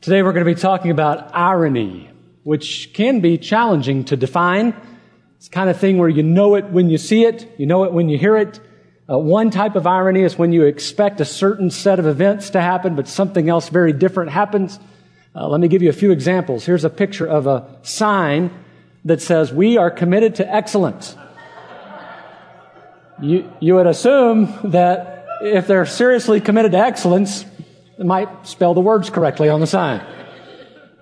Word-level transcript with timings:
Today 0.00 0.22
we're 0.22 0.32
going 0.32 0.46
to 0.46 0.54
be 0.54 0.58
talking 0.58 0.90
about 0.90 1.34
irony, 1.34 2.08
which 2.42 2.94
can 2.94 3.20
be 3.20 3.36
challenging 3.36 4.04
to 4.06 4.16
define. 4.16 4.74
It's 5.36 5.50
kind 5.50 5.68
of 5.68 5.78
thing 5.78 5.98
where 5.98 6.08
you 6.08 6.22
know 6.22 6.54
it 6.54 6.64
when 6.70 6.88
you 6.88 6.96
see 6.96 7.24
it, 7.24 7.46
you 7.58 7.66
know 7.66 7.84
it 7.84 7.92
when 7.92 8.08
you 8.08 8.16
hear 8.16 8.38
it. 8.38 8.58
Uh, 9.10 9.18
one 9.18 9.50
type 9.50 9.76
of 9.76 9.86
irony 9.86 10.22
is 10.22 10.38
when 10.38 10.54
you 10.54 10.64
expect 10.64 11.20
a 11.20 11.26
certain 11.26 11.68
set 11.68 11.98
of 11.98 12.06
events 12.06 12.48
to 12.50 12.62
happen, 12.62 12.94
but 12.94 13.08
something 13.08 13.50
else 13.50 13.68
very 13.68 13.92
different 13.92 14.30
happens. 14.30 14.80
Uh, 15.34 15.46
let 15.46 15.60
me 15.60 15.68
give 15.68 15.82
you 15.82 15.90
a 15.90 15.92
few 15.92 16.12
examples. 16.12 16.64
Here's 16.64 16.86
a 16.86 16.90
picture 16.90 17.26
of 17.26 17.46
a 17.46 17.68
sign 17.82 18.50
that 19.04 19.20
says, 19.20 19.52
We 19.52 19.76
are 19.76 19.90
committed 19.90 20.36
to 20.36 20.50
excellence. 20.50 21.14
You, 23.20 23.52
you 23.60 23.74
would 23.74 23.86
assume 23.86 24.70
that 24.70 25.26
if 25.42 25.66
they're 25.66 25.84
seriously 25.84 26.40
committed 26.40 26.72
to 26.72 26.78
excellence, 26.78 27.44
might 28.06 28.46
spell 28.46 28.74
the 28.74 28.80
words 28.80 29.10
correctly 29.10 29.48
on 29.48 29.60
the 29.60 29.66
sign. 29.66 30.00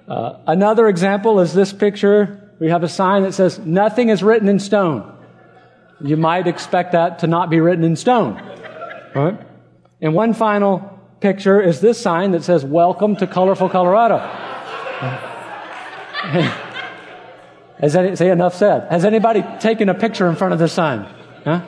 Uh, 0.09 0.39
another 0.46 0.89
example 0.89 1.41
is 1.41 1.55
this 1.55 1.72
picture. 1.72 2.50
We 2.59 2.71
have 2.71 2.82
a 2.82 2.89
sign 2.89 3.22
that 3.22 3.35
says, 3.35 3.59
Nothing 3.59 4.09
is 4.09 4.22
written 4.22 4.49
in 4.49 4.59
stone. 4.59 5.14
You 6.00 6.17
might 6.17 6.46
expect 6.46 6.93
that 6.93 7.21
to 7.21 7.27
not 7.27 7.50
be 7.50 7.61
written 7.61 7.85
in 7.85 7.96
stone. 7.96 8.35
Right? 9.14 9.39
And 10.00 10.14
one 10.14 10.32
final 10.32 10.99
picture 11.21 11.61
is 11.61 11.81
this 11.81 12.00
sign 12.00 12.32
that 12.32 12.45
says, 12.45 12.64
Welcome 12.64 13.17
to 13.17 13.27
colorful 13.27 13.69
Colorado. 13.69 14.19
Has 17.79 17.94
any, 17.94 18.17
say 18.17 18.30
enough 18.30 18.55
said. 18.55 18.89
Has 18.91 19.05
anybody 19.05 19.44
taken 19.61 19.89
a 19.89 19.94
picture 19.94 20.29
in 20.29 20.35
front 20.35 20.53
of 20.53 20.58
this 20.58 20.72
sign? 20.72 21.05
Huh? 21.44 21.64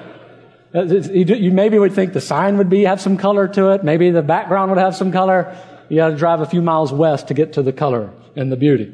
Uh, 0.72 0.84
you 0.84 1.50
maybe 1.50 1.78
would 1.78 1.92
think 1.92 2.12
the 2.12 2.20
sign 2.20 2.58
would 2.58 2.70
be 2.70 2.84
have 2.84 3.00
some 3.00 3.16
color 3.16 3.48
to 3.48 3.70
it. 3.70 3.82
Maybe 3.82 4.10
the 4.10 4.22
background 4.22 4.70
would 4.70 4.78
have 4.78 4.94
some 4.94 5.10
color. 5.10 5.56
You 5.88 5.96
got 5.96 6.10
to 6.10 6.16
drive 6.16 6.40
a 6.40 6.46
few 6.46 6.62
miles 6.62 6.92
west 6.92 7.28
to 7.28 7.34
get 7.34 7.54
to 7.54 7.62
the 7.62 7.72
color 7.72 8.12
and 8.36 8.52
the 8.52 8.56
beauty. 8.56 8.92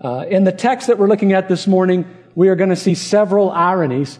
Uh, 0.00 0.24
in 0.28 0.44
the 0.44 0.52
text 0.52 0.86
that 0.86 0.98
we're 0.98 1.08
looking 1.08 1.34
at 1.34 1.48
this 1.48 1.66
morning, 1.66 2.06
we 2.34 2.48
are 2.48 2.56
going 2.56 2.70
to 2.70 2.76
see 2.76 2.94
several 2.94 3.50
ironies, 3.50 4.18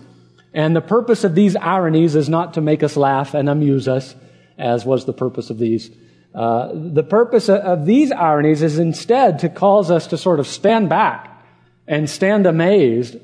and 0.53 0.77
the 0.77 0.83
purpose 0.83 1.25
of 1.25 1.35
these 1.35 1.57
ironies 1.57 2.15
is 2.15 2.29
not 2.29 2.55
to 2.55 2.61
make 2.61 2.83
us 2.83 2.97
laugh 2.97 3.33
and 3.33 3.49
amuse 3.49 3.89
us, 3.89 4.15
as 4.59 4.85
was 4.85 5.07
the 5.07 5.15
purpose 5.15 5.49
of 5.49 5.59
these. 5.59 5.91
Uh, 6.35 6.71
the 6.75 7.03
purpose 7.03 7.49
of 7.49 7.87
these 7.87 8.13
ironies 8.13 8.63
is 8.63 8.79
instead 8.79 9.39
to 9.39 9.49
cause 9.49 9.91
us 9.91 10.09
to 10.09 10.19
sort 10.19 10.41
of 10.41 10.47
stand 10.47 10.91
back 10.91 11.43
and 11.89 12.09
stand 12.09 12.47
amazed 12.47 13.17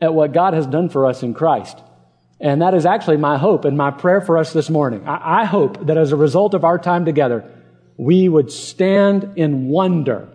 at 0.00 0.14
what 0.14 0.32
God 0.32 0.54
has 0.54 0.66
done 0.66 0.88
for 0.88 1.06
us 1.06 1.22
in 1.22 1.34
Christ. 1.34 1.78
And 2.40 2.62
that 2.62 2.72
is 2.72 2.86
actually 2.86 3.18
my 3.18 3.36
hope 3.36 3.66
and 3.66 3.76
my 3.76 3.90
prayer 3.90 4.20
for 4.22 4.38
us 4.38 4.52
this 4.52 4.70
morning. 4.70 5.06
I, 5.06 5.42
I 5.42 5.44
hope 5.44 5.86
that 5.86 5.98
as 5.98 6.12
a 6.12 6.16
result 6.16 6.54
of 6.54 6.64
our 6.64 6.78
time 6.78 7.04
together, 7.04 7.44
we 7.98 8.28
would 8.28 8.50
stand 8.50 9.34
in 9.36 9.68
wonder 9.68 10.28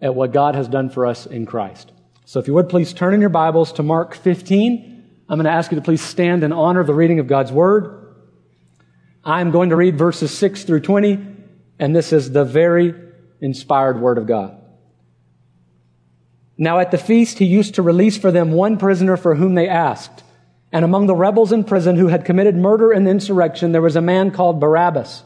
at 0.00 0.16
what 0.16 0.32
God 0.32 0.56
has 0.56 0.66
done 0.66 0.90
for 0.90 1.06
us 1.06 1.26
in 1.26 1.46
Christ. 1.46 1.92
So 2.24 2.40
if 2.40 2.48
you 2.48 2.54
would 2.54 2.68
please 2.68 2.92
turn 2.92 3.14
in 3.14 3.20
your 3.20 3.30
Bibles 3.30 3.72
to 3.74 3.84
Mark 3.84 4.14
15. 4.14 4.88
I'm 5.28 5.38
going 5.38 5.44
to 5.44 5.50
ask 5.50 5.70
you 5.70 5.76
to 5.76 5.82
please 5.82 6.02
stand 6.02 6.42
in 6.42 6.52
honor 6.52 6.80
of 6.80 6.88
the 6.88 6.94
reading 6.94 7.20
of 7.20 7.28
God's 7.28 7.52
Word. 7.52 8.14
I'm 9.24 9.52
going 9.52 9.70
to 9.70 9.76
read 9.76 9.96
verses 9.96 10.36
6 10.36 10.64
through 10.64 10.80
20, 10.80 11.24
and 11.78 11.94
this 11.94 12.12
is 12.12 12.32
the 12.32 12.44
very 12.44 12.94
inspired 13.40 14.00
Word 14.00 14.18
of 14.18 14.26
God. 14.26 14.58
Now 16.58 16.80
at 16.80 16.90
the 16.90 16.98
feast, 16.98 17.38
he 17.38 17.44
used 17.44 17.76
to 17.76 17.82
release 17.82 18.18
for 18.18 18.32
them 18.32 18.50
one 18.52 18.76
prisoner 18.76 19.16
for 19.16 19.36
whom 19.36 19.54
they 19.54 19.68
asked. 19.68 20.24
And 20.72 20.84
among 20.84 21.06
the 21.06 21.14
rebels 21.14 21.52
in 21.52 21.64
prison 21.64 21.96
who 21.96 22.08
had 22.08 22.24
committed 22.24 22.56
murder 22.56 22.90
and 22.90 23.06
insurrection, 23.06 23.72
there 23.72 23.82
was 23.82 23.94
a 23.94 24.00
man 24.00 24.30
called 24.30 24.58
Barabbas. 24.58 25.22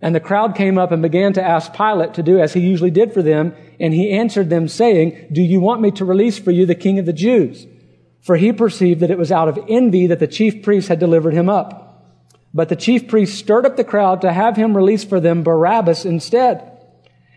And 0.00 0.12
the 0.12 0.20
crowd 0.20 0.56
came 0.56 0.76
up 0.76 0.90
and 0.90 1.00
began 1.00 1.32
to 1.34 1.42
ask 1.42 1.72
Pilate 1.72 2.14
to 2.14 2.24
do 2.24 2.40
as 2.40 2.52
he 2.52 2.60
usually 2.60 2.90
did 2.90 3.14
for 3.14 3.22
them. 3.22 3.54
And 3.78 3.94
he 3.94 4.10
answered 4.10 4.50
them 4.50 4.66
saying, 4.66 5.28
Do 5.30 5.40
you 5.40 5.60
want 5.60 5.80
me 5.80 5.92
to 5.92 6.04
release 6.04 6.38
for 6.38 6.50
you 6.50 6.66
the 6.66 6.74
king 6.74 6.98
of 6.98 7.06
the 7.06 7.12
Jews? 7.12 7.68
For 8.20 8.36
he 8.36 8.52
perceived 8.52 9.00
that 9.00 9.12
it 9.12 9.18
was 9.18 9.30
out 9.30 9.48
of 9.48 9.58
envy 9.68 10.08
that 10.08 10.18
the 10.18 10.26
chief 10.26 10.64
priests 10.64 10.88
had 10.88 10.98
delivered 10.98 11.34
him 11.34 11.48
up. 11.48 11.88
But 12.52 12.68
the 12.68 12.76
chief 12.76 13.06
priests 13.06 13.38
stirred 13.38 13.64
up 13.64 13.76
the 13.76 13.84
crowd 13.84 14.20
to 14.22 14.32
have 14.32 14.56
him 14.56 14.76
release 14.76 15.04
for 15.04 15.20
them 15.20 15.44
Barabbas 15.44 16.04
instead. 16.04 16.68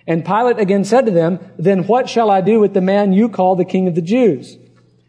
And 0.08 0.26
Pilate 0.26 0.60
again 0.60 0.84
said 0.84 1.06
to 1.06 1.12
them, 1.12 1.40
Then 1.58 1.86
what 1.86 2.10
shall 2.10 2.32
I 2.32 2.42
do 2.42 2.60
with 2.60 2.74
the 2.74 2.82
man 2.82 3.14
you 3.14 3.30
call 3.30 3.56
the 3.56 3.66
king 3.66 3.88
of 3.88 3.96
the 3.96 4.02
Jews? 4.02 4.58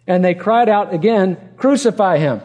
And 0.06 0.24
they 0.24 0.34
cried 0.34 0.68
out 0.68 0.94
again, 0.94 1.36
Crucify 1.56 2.18
him. 2.18 2.40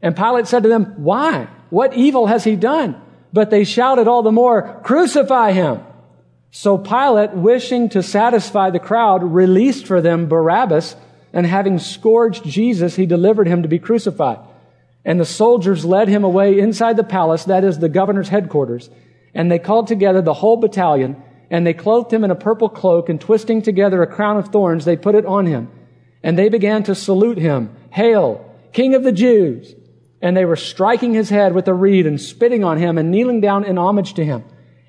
And 0.00 0.16
Pilate 0.16 0.46
said 0.46 0.62
to 0.62 0.68
them, 0.68 0.94
Why? 0.98 1.48
What 1.70 1.94
evil 1.94 2.26
has 2.26 2.44
he 2.44 2.56
done? 2.56 3.00
But 3.32 3.50
they 3.50 3.64
shouted 3.64 4.08
all 4.08 4.22
the 4.22 4.32
more, 4.32 4.80
Crucify 4.84 5.52
him. 5.52 5.82
So 6.50 6.78
Pilate, 6.78 7.32
wishing 7.32 7.88
to 7.90 8.02
satisfy 8.02 8.70
the 8.70 8.78
crowd, 8.78 9.22
released 9.22 9.86
for 9.86 10.00
them 10.00 10.28
Barabbas, 10.28 10.96
and 11.32 11.46
having 11.46 11.78
scourged 11.78 12.44
Jesus, 12.44 12.96
he 12.96 13.04
delivered 13.04 13.46
him 13.46 13.62
to 13.62 13.68
be 13.68 13.78
crucified. 13.78 14.38
And 15.04 15.20
the 15.20 15.26
soldiers 15.26 15.84
led 15.84 16.08
him 16.08 16.24
away 16.24 16.58
inside 16.58 16.96
the 16.96 17.04
palace, 17.04 17.44
that 17.44 17.64
is 17.64 17.78
the 17.78 17.88
governor's 17.88 18.30
headquarters. 18.30 18.88
And 19.34 19.50
they 19.50 19.58
called 19.58 19.88
together 19.88 20.22
the 20.22 20.34
whole 20.34 20.56
battalion, 20.56 21.22
and 21.50 21.66
they 21.66 21.74
clothed 21.74 22.12
him 22.12 22.24
in 22.24 22.30
a 22.30 22.34
purple 22.34 22.68
cloak, 22.68 23.08
and 23.08 23.20
twisting 23.20 23.60
together 23.60 24.02
a 24.02 24.06
crown 24.06 24.38
of 24.38 24.48
thorns, 24.48 24.84
they 24.84 24.96
put 24.96 25.14
it 25.14 25.26
on 25.26 25.46
him. 25.46 25.70
And 26.28 26.38
they 26.38 26.50
began 26.50 26.82
to 26.82 26.94
salute 26.94 27.38
him, 27.38 27.74
Hail, 27.88 28.54
King 28.74 28.94
of 28.94 29.02
the 29.02 29.12
Jews! 29.12 29.74
And 30.20 30.36
they 30.36 30.44
were 30.44 30.56
striking 30.56 31.14
his 31.14 31.30
head 31.30 31.54
with 31.54 31.66
a 31.68 31.72
reed 31.72 32.06
and 32.06 32.20
spitting 32.20 32.62
on 32.64 32.76
him 32.76 32.98
and 32.98 33.10
kneeling 33.10 33.40
down 33.40 33.64
in 33.64 33.78
homage 33.78 34.12
to 34.12 34.24
him. 34.26 34.44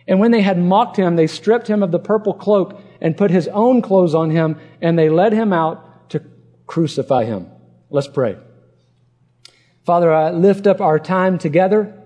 And 0.05 0.19
when 0.19 0.31
they 0.31 0.41
had 0.41 0.59
mocked 0.59 0.97
him, 0.97 1.15
they 1.15 1.27
stripped 1.27 1.69
him 1.69 1.81
of 1.81 1.91
the 1.91 1.97
purple 1.97 2.33
cloak 2.33 2.81
and 2.99 3.15
put 3.15 3.31
his 3.31 3.47
own 3.47 3.81
clothes 3.81 4.13
on 4.13 4.31
him, 4.31 4.57
and 4.81 4.99
they 4.99 5.07
led 5.07 5.31
him 5.31 5.53
out 5.53 6.09
to 6.09 6.21
crucify 6.67 7.23
him. 7.23 7.47
Let's 7.89 8.09
pray. 8.09 8.35
Father, 9.85 10.11
I 10.11 10.31
lift 10.31 10.67
up 10.67 10.81
our 10.81 10.99
time 10.99 11.37
together 11.37 12.03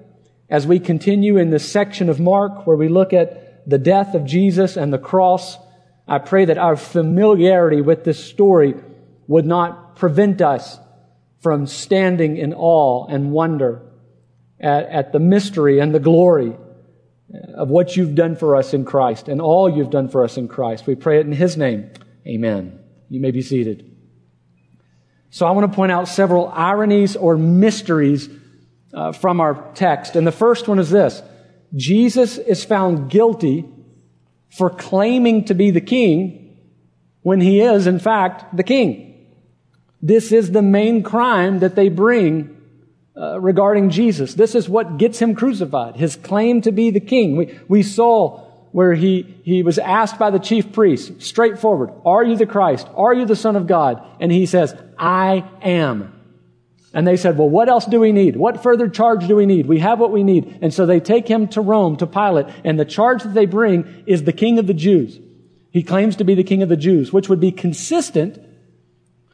as 0.48 0.68
we 0.68 0.80
continue 0.80 1.38
in 1.38 1.50
this 1.50 1.68
section 1.68 2.08
of 2.08 2.20
Mark 2.20 2.68
where 2.68 2.78
we 2.78 2.88
look 2.88 3.14
at 3.14 3.68
the 3.68 3.80
death 3.80 4.14
of 4.14 4.26
Jesus 4.26 4.78
and 4.78 4.94
the 4.94 5.00
cross. 5.00 5.58
I 6.08 6.20
pray 6.20 6.46
that 6.46 6.60
our 6.60 6.76
familiarity 6.76 7.82
with 7.82 8.04
this 8.04 8.24
story 8.24 8.76
would 9.28 9.46
not 9.46 9.96
prevent 9.96 10.42
us 10.42 10.80
from 11.42 11.68
standing 11.68 12.38
in 12.38 12.54
awe 12.54 13.06
and 13.08 13.32
wonder 13.32 13.82
at, 14.60 14.86
at, 14.86 15.12
the 15.12 15.20
mystery 15.20 15.80
and 15.80 15.94
the 15.94 16.00
glory 16.00 16.56
of 17.56 17.70
what 17.70 17.98
you've 17.98 18.16
done 18.16 18.36
for 18.36 18.56
us 18.56 18.74
in 18.74 18.86
Christ 18.86 19.28
and 19.28 19.42
all 19.42 19.70
you've 19.70 19.90
done 19.90 20.08
for 20.08 20.24
us 20.24 20.38
in 20.38 20.48
Christ. 20.48 20.88
We 20.88 20.96
pray 20.96 21.20
it 21.20 21.26
in 21.26 21.34
His 21.34 21.58
name. 21.58 21.92
Amen. 22.26 22.80
You 23.10 23.20
may 23.20 23.32
be 23.32 23.42
seated. 23.42 23.90
So 25.30 25.46
I 25.46 25.52
want 25.52 25.70
to 25.70 25.76
point 25.76 25.92
out 25.92 26.08
several 26.08 26.48
ironies 26.48 27.16
or 27.16 27.36
mysteries 27.36 28.30
uh, 28.94 29.12
from 29.12 29.42
our 29.42 29.72
text. 29.74 30.16
And 30.16 30.26
the 30.26 30.32
first 30.32 30.68
one 30.68 30.80
is 30.80 30.90
this 30.90 31.22
Jesus 31.76 32.38
is 32.38 32.64
found 32.64 33.10
guilty 33.10 33.66
for 34.52 34.70
claiming 34.70 35.46
to 35.46 35.56
be 35.56 35.72
the 35.72 35.82
king 35.82 36.60
when 37.22 37.42
he 37.42 37.62
is, 37.62 37.88
in 37.88 38.00
fact, 38.00 38.56
the 38.56 38.64
king. 38.64 39.13
This 40.04 40.34
is 40.34 40.52
the 40.52 40.62
main 40.62 41.02
crime 41.02 41.60
that 41.60 41.76
they 41.76 41.88
bring 41.88 42.58
uh, 43.16 43.40
regarding 43.40 43.90
Jesus. 43.90 44.34
This 44.34 44.54
is 44.54 44.68
what 44.68 44.98
gets 44.98 45.18
him 45.20 45.34
crucified. 45.34 45.96
His 45.96 46.18
claim 46.18 46.60
to 46.64 46.74
be 46.74 46.92
the 46.92 47.00
king. 47.00 47.38
We, 47.38 47.58
we 47.70 47.84
saw 47.84 48.42
where 48.74 48.94
he, 48.94 49.40
he 49.46 49.64
was 49.64 49.80
asked 49.80 50.20
by 50.20 50.30
the 50.30 50.40
chief 50.40 50.74
priest, 50.74 51.22
straightforward, 51.22 51.92
are 52.06 52.22
you 52.22 52.36
the 52.36 52.46
Christ? 52.46 52.86
Are 52.98 53.14
you 53.14 53.26
the 53.26 53.38
son 53.38 53.56
of 53.56 53.66
God? 53.66 54.06
And 54.20 54.30
he 54.30 54.46
says, 54.46 54.76
I 54.98 55.50
am. 55.62 56.20
And 56.94 57.08
they 57.08 57.16
said, 57.16 57.38
well, 57.38 57.50
what 57.50 57.70
else 57.70 57.86
do 57.86 58.02
we 58.02 58.12
need? 58.12 58.36
What 58.36 58.62
further 58.62 58.90
charge 58.90 59.26
do 59.26 59.38
we 59.38 59.46
need? 59.46 59.68
We 59.68 59.80
have 59.80 60.00
what 60.00 60.12
we 60.12 60.24
need. 60.24 60.60
And 60.62 60.74
so 60.74 60.86
they 60.86 61.00
take 61.00 61.30
him 61.30 61.48
to 61.50 61.62
Rome, 61.62 61.96
to 61.98 62.08
Pilate, 62.08 62.48
and 62.66 62.78
the 62.78 62.84
charge 62.84 63.24
that 63.24 63.34
they 63.34 63.46
bring 63.46 64.04
is 64.06 64.24
the 64.24 64.34
king 64.34 64.60
of 64.60 64.68
the 64.68 64.74
Jews. 64.74 65.18
He 65.72 65.82
claims 65.82 66.18
to 66.18 66.26
be 66.26 66.36
the 66.36 66.44
king 66.44 66.62
of 66.62 66.68
the 66.68 66.76
Jews, 66.76 67.14
which 67.14 67.30
would 67.30 67.40
be 67.40 67.54
consistent 67.54 68.38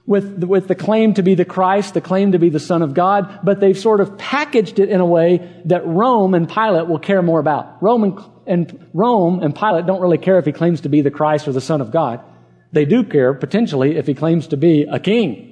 with, 0.10 0.44
with 0.44 0.68
the 0.68 0.74
claim 0.74 1.14
to 1.14 1.22
be 1.22 1.36
the 1.36 1.46
Christ, 1.46 1.94
the 1.94 2.02
claim 2.02 2.32
to 2.32 2.40
be 2.40 2.50
the 2.50 2.60
Son 2.60 2.82
of 2.82 2.96
God, 2.96 3.42
but 3.44 3.60
they've 3.60 3.78
sort 3.78 4.02
of 4.02 4.18
packaged 4.18 4.80
it 4.80 4.90
in 4.90 5.00
a 5.00 5.06
way 5.06 5.48
that 5.66 5.86
Rome 5.86 6.34
and 6.34 6.50
Pilate 6.50 6.88
will 6.88 6.98
care 6.98 7.22
more 7.22 7.40
about. 7.40 7.78
Rome 7.80 8.04
and, 8.04 8.20
and 8.48 8.90
Rome 8.92 9.44
and 9.44 9.56
Pilate 9.56 9.86
don't 9.86 10.02
really 10.02 10.18
care 10.18 10.40
if 10.40 10.48
he 10.48 10.52
claims 10.52 10.82
to 10.82 10.90
be 10.90 11.02
the 11.02 11.12
Christ 11.12 11.48
or 11.48 11.52
the 11.52 11.62
Son 11.62 11.80
of 11.80 11.92
God. 11.92 12.22
They 12.72 12.86
do 12.86 13.04
care, 13.04 13.36
potentially, 13.36 13.98
if 13.98 14.08
he 14.08 14.16
claims 14.16 14.48
to 14.48 14.58
be 14.58 14.88
a 14.92 15.00
king. 15.00 15.46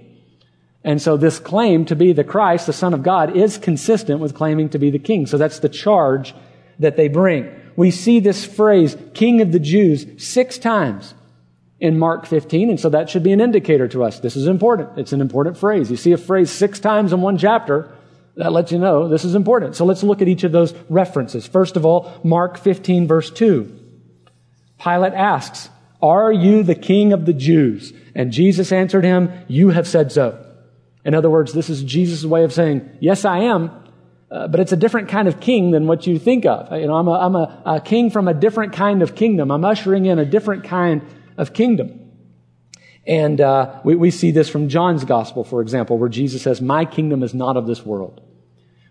And 0.83 0.99
so 0.99 1.17
this 1.17 1.37
claim 1.37 1.85
to 1.85 1.95
be 1.95 2.11
the 2.11 2.23
Christ, 2.23 2.65
the 2.65 2.73
Son 2.73 2.95
of 2.95 3.03
God, 3.03 3.37
is 3.37 3.59
consistent 3.59 4.21
with 4.21 4.33
claiming 4.33 4.69
to 4.69 4.79
be 4.79 4.89
the 4.89 4.97
king. 4.97 5.27
So 5.27 5.37
that's 5.37 5.59
the 5.59 5.69
charge 5.69 6.33
that 6.79 6.97
they 6.97 7.09
bring. 7.09 7.47
We 7.75 7.91
see 7.91 8.19
this 8.19 8.43
phrase, 8.43 8.97
King 9.13 9.41
of 9.41 9.51
the 9.51 9.59
Jews, 9.59 10.07
six 10.17 10.57
times 10.57 11.13
in 11.79 11.99
Mark 11.99 12.25
15, 12.25 12.69
and 12.69 12.79
so 12.79 12.89
that 12.89 13.09
should 13.09 13.23
be 13.23 13.31
an 13.31 13.41
indicator 13.41 13.87
to 13.89 14.03
us. 14.03 14.19
This 14.19 14.35
is 14.35 14.47
important. 14.47 14.97
It's 14.97 15.13
an 15.13 15.21
important 15.21 15.57
phrase. 15.57 15.91
You 15.91 15.97
see 15.97 16.11
a 16.11 16.17
phrase 16.17 16.49
six 16.49 16.79
times 16.79 17.13
in 17.13 17.21
one 17.21 17.37
chapter, 17.37 17.91
that 18.37 18.51
lets 18.51 18.71
you 18.71 18.77
know 18.77 19.07
this 19.07 19.25
is 19.25 19.35
important. 19.35 19.75
So 19.75 19.85
let's 19.85 20.03
look 20.03 20.21
at 20.21 20.27
each 20.27 20.43
of 20.43 20.51
those 20.51 20.73
references. 20.89 21.47
First 21.47 21.75
of 21.75 21.85
all, 21.85 22.19
Mark 22.23 22.57
15, 22.57 23.07
verse 23.07 23.31
2. 23.31 23.79
Pilate 24.79 25.13
asks, 25.13 25.69
Are 26.01 26.31
you 26.31 26.63
the 26.63 26.75
king 26.75 27.13
of 27.13 27.25
the 27.25 27.33
Jews? 27.33 27.93
And 28.15 28.31
Jesus 28.31 28.71
answered 28.71 29.03
him, 29.03 29.31
You 29.47 29.69
have 29.69 29.87
said 29.87 30.11
so. 30.11 30.43
In 31.03 31.13
other 31.13 31.29
words, 31.29 31.53
this 31.53 31.69
is 31.69 31.83
Jesus' 31.83 32.25
way 32.25 32.43
of 32.43 32.53
saying, 32.53 32.87
Yes, 32.99 33.25
I 33.25 33.39
am, 33.39 33.71
uh, 34.29 34.47
but 34.47 34.59
it's 34.59 34.71
a 34.71 34.77
different 34.77 35.09
kind 35.09 35.27
of 35.27 35.39
king 35.39 35.71
than 35.71 35.87
what 35.87 36.05
you 36.05 36.19
think 36.19 36.45
of. 36.45 36.71
You 36.79 36.87
know, 36.87 36.95
I'm, 36.95 37.07
a, 37.07 37.13
I'm 37.13 37.35
a, 37.35 37.61
a 37.65 37.81
king 37.81 38.11
from 38.11 38.27
a 38.27 38.33
different 38.35 38.73
kind 38.73 39.01
of 39.01 39.15
kingdom. 39.15 39.51
I'm 39.51 39.65
ushering 39.65 40.05
in 40.05 40.19
a 40.19 40.25
different 40.25 40.63
kind 40.63 41.01
of 41.37 41.53
kingdom. 41.53 42.11
And 43.05 43.39
uh, 43.39 43.79
we, 43.85 43.95
we 43.95 44.11
see 44.11 44.31
this 44.31 44.49
from 44.49 44.67
John's 44.67 45.05
gospel, 45.05 45.43
for 45.45 45.61
example, 45.61 45.97
where 45.97 46.09
Jesus 46.09 46.41
says, 46.41 46.59
My 46.59 46.83
kingdom 46.83 47.23
is 47.23 47.33
not 47.33 47.55
of 47.55 47.65
this 47.65 47.85
world. 47.85 48.21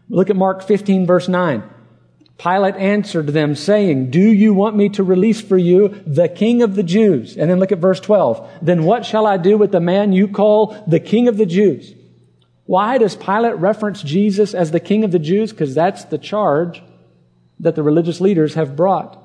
Look 0.08 0.30
at 0.30 0.36
Mark 0.36 0.62
15, 0.62 1.06
verse 1.06 1.28
9. 1.28 1.62
Pilate 2.38 2.76
answered 2.76 3.28
them, 3.28 3.54
saying, 3.54 4.10
Do 4.10 4.20
you 4.20 4.54
want 4.54 4.76
me 4.76 4.88
to 4.90 5.02
release 5.02 5.40
for 5.40 5.56
you 5.56 5.88
the 6.06 6.28
king 6.28 6.62
of 6.62 6.76
the 6.76 6.82
Jews? 6.82 7.36
And 7.36 7.50
then 7.50 7.58
look 7.58 7.72
at 7.72 7.78
verse 7.78 8.00
12. 8.00 8.48
Then 8.62 8.84
what 8.84 9.04
shall 9.04 9.26
I 9.26 9.36
do 9.36 9.58
with 9.58 9.72
the 9.72 9.80
man 9.80 10.12
you 10.12 10.28
call 10.28 10.76
the 10.86 11.00
king 11.00 11.28
of 11.28 11.36
the 11.36 11.46
Jews? 11.46 11.94
Why 12.64 12.98
does 12.98 13.16
Pilate 13.16 13.56
reference 13.56 14.02
Jesus 14.02 14.52
as 14.52 14.70
the 14.70 14.80
king 14.80 15.04
of 15.04 15.12
the 15.12 15.18
Jews? 15.18 15.50
Because 15.50 15.74
that's 15.74 16.04
the 16.04 16.18
charge 16.18 16.82
that 17.60 17.74
the 17.74 17.82
religious 17.82 18.20
leaders 18.20 18.54
have 18.54 18.76
brought. 18.76 19.22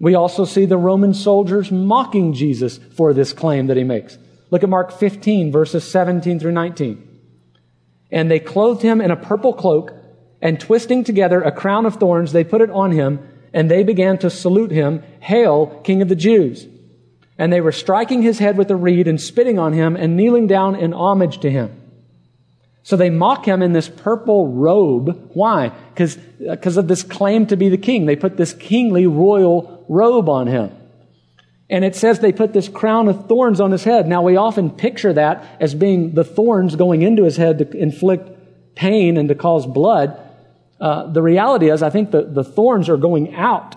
We 0.00 0.14
also 0.14 0.46
see 0.46 0.64
the 0.64 0.78
Roman 0.78 1.12
soldiers 1.12 1.70
mocking 1.70 2.32
Jesus 2.32 2.78
for 2.96 3.12
this 3.12 3.32
claim 3.34 3.66
that 3.66 3.76
he 3.76 3.84
makes. 3.84 4.18
Look 4.50 4.64
at 4.64 4.68
Mark 4.68 4.90
15, 4.90 5.52
verses 5.52 5.88
17 5.88 6.40
through 6.40 6.52
19. 6.52 7.06
And 8.10 8.30
they 8.30 8.40
clothed 8.40 8.82
him 8.82 9.00
in 9.00 9.10
a 9.10 9.16
purple 9.16 9.52
cloak, 9.52 9.92
and 10.42 10.58
twisting 10.58 11.04
together 11.04 11.42
a 11.42 11.52
crown 11.52 11.84
of 11.84 11.96
thorns, 11.96 12.32
they 12.32 12.44
put 12.44 12.62
it 12.62 12.70
on 12.70 12.92
him, 12.92 13.20
and 13.52 13.70
they 13.70 13.84
began 13.84 14.16
to 14.18 14.30
salute 14.30 14.70
him, 14.70 15.02
Hail, 15.20 15.80
King 15.84 16.00
of 16.00 16.08
the 16.08 16.16
Jews! 16.16 16.66
And 17.36 17.52
they 17.52 17.60
were 17.60 17.72
striking 17.72 18.22
his 18.22 18.38
head 18.38 18.56
with 18.56 18.70
a 18.70 18.76
reed 18.76 19.06
and 19.06 19.20
spitting 19.20 19.58
on 19.58 19.74
him 19.74 19.96
and 19.96 20.16
kneeling 20.16 20.46
down 20.46 20.76
in 20.76 20.92
homage 20.92 21.40
to 21.40 21.50
him. 21.50 21.76
So 22.82 22.96
they 22.96 23.10
mock 23.10 23.46
him 23.46 23.62
in 23.62 23.72
this 23.72 23.88
purple 23.88 24.48
robe. 24.48 25.30
Why? 25.34 25.72
Because 25.94 26.76
of 26.76 26.88
this 26.88 27.02
claim 27.02 27.46
to 27.46 27.56
be 27.56 27.68
the 27.68 27.78
king. 27.78 28.06
They 28.06 28.16
put 28.16 28.36
this 28.36 28.54
kingly 28.54 29.06
royal 29.06 29.79
robe 29.90 30.28
on 30.28 30.46
him. 30.46 30.70
And 31.68 31.84
it 31.84 31.94
says 31.94 32.18
they 32.18 32.32
put 32.32 32.52
this 32.52 32.68
crown 32.68 33.08
of 33.08 33.26
thorns 33.28 33.60
on 33.60 33.72
his 33.72 33.84
head. 33.84 34.08
Now 34.08 34.22
we 34.22 34.36
often 34.36 34.70
picture 34.70 35.12
that 35.12 35.44
as 35.60 35.74
being 35.74 36.14
the 36.14 36.24
thorns 36.24 36.76
going 36.76 37.02
into 37.02 37.24
his 37.24 37.36
head 37.36 37.58
to 37.58 37.70
inflict 37.76 38.74
pain 38.74 39.16
and 39.16 39.28
to 39.28 39.34
cause 39.34 39.66
blood. 39.66 40.18
Uh, 40.80 41.12
the 41.12 41.22
reality 41.22 41.70
is, 41.70 41.82
I 41.82 41.90
think 41.90 42.12
the, 42.12 42.22
the 42.22 42.44
thorns 42.44 42.88
are 42.88 42.96
going 42.96 43.34
out 43.34 43.76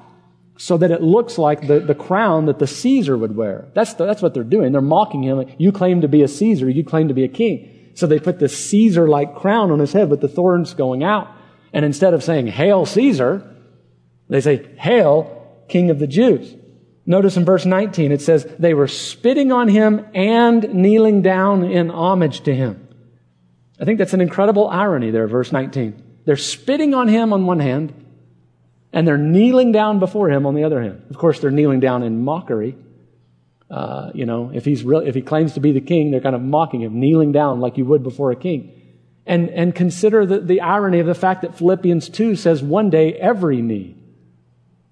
so 0.57 0.77
that 0.77 0.91
it 0.91 1.01
looks 1.01 1.37
like 1.37 1.67
the, 1.67 1.79
the 1.79 1.95
crown 1.95 2.45
that 2.45 2.59
the 2.59 2.67
Caesar 2.67 3.17
would 3.17 3.35
wear. 3.35 3.67
That's, 3.73 3.95
the, 3.95 4.05
that's 4.05 4.21
what 4.21 4.33
they're 4.33 4.43
doing. 4.43 4.71
They're 4.71 4.81
mocking 4.81 5.23
him. 5.23 5.45
You 5.57 5.71
claim 5.71 6.01
to 6.01 6.07
be 6.07 6.21
a 6.21 6.27
Caesar. 6.27 6.69
You 6.69 6.83
claim 6.83 7.07
to 7.07 7.13
be 7.13 7.23
a 7.23 7.27
king. 7.27 7.91
So 7.95 8.07
they 8.07 8.19
put 8.19 8.39
this 8.39 8.57
Caesar 8.69 9.07
like 9.07 9.35
crown 9.35 9.71
on 9.71 9.79
his 9.79 9.93
head 9.93 10.09
with 10.09 10.21
the 10.21 10.27
thorns 10.27 10.73
going 10.73 11.03
out. 11.03 11.27
And 11.73 11.83
instead 11.83 12.13
of 12.13 12.23
saying, 12.23 12.47
Hail 12.47 12.85
Caesar, 12.85 13.55
they 14.29 14.41
say, 14.41 14.75
Hail 14.77 15.42
King 15.67 15.89
of 15.89 15.99
the 15.99 16.07
Jews. 16.07 16.55
Notice 17.05 17.35
in 17.35 17.45
verse 17.45 17.65
19 17.65 18.11
it 18.11 18.21
says, 18.21 18.45
They 18.59 18.73
were 18.73 18.87
spitting 18.87 19.51
on 19.51 19.67
him 19.67 20.05
and 20.13 20.73
kneeling 20.73 21.21
down 21.21 21.63
in 21.63 21.89
homage 21.89 22.41
to 22.41 22.55
him. 22.55 22.87
I 23.79 23.85
think 23.85 23.97
that's 23.99 24.13
an 24.13 24.21
incredible 24.21 24.67
irony 24.67 25.11
there, 25.11 25.27
verse 25.27 25.51
19. 25.51 26.01
They're 26.25 26.37
spitting 26.37 26.93
on 26.93 27.07
him 27.07 27.33
on 27.33 27.45
one 27.45 27.59
hand, 27.59 27.93
and 28.93 29.07
they're 29.07 29.17
kneeling 29.17 29.71
down 29.71 29.99
before 29.99 30.29
him 30.29 30.45
on 30.45 30.55
the 30.55 30.63
other 30.63 30.81
hand. 30.81 31.03
Of 31.09 31.17
course, 31.17 31.39
they're 31.39 31.51
kneeling 31.51 31.81
down 31.81 32.03
in 32.03 32.23
mockery 32.23 32.77
uh, 33.73 34.11
you 34.13 34.27
know, 34.27 34.51
if 34.53 34.65
he's 34.65 34.83
real, 34.83 34.99
if 34.99 35.15
he 35.15 35.21
claims 35.23 35.53
to 35.53 35.59
be 35.59 35.71
the 35.71 35.81
king, 35.81 36.11
they're 36.11 36.21
kind 36.21 36.35
of 36.35 36.43
mocking 36.43 36.81
him, 36.81 36.99
kneeling 36.99 37.31
down 37.31 37.59
like 37.59 37.75
you 37.75 37.85
would 37.85 38.03
before 38.03 38.29
a 38.29 38.35
king. 38.35 38.79
And, 39.25 39.49
and 39.49 39.73
consider 39.73 40.27
the, 40.27 40.39
the 40.39 40.61
irony 40.61 40.99
of 40.99 41.07
the 41.07 41.15
fact 41.15 41.41
that 41.41 41.57
Philippians 41.57 42.09
2 42.09 42.35
says 42.35 42.61
one 42.61 42.91
day 42.91 43.13
every 43.13 43.63
knee 43.63 43.95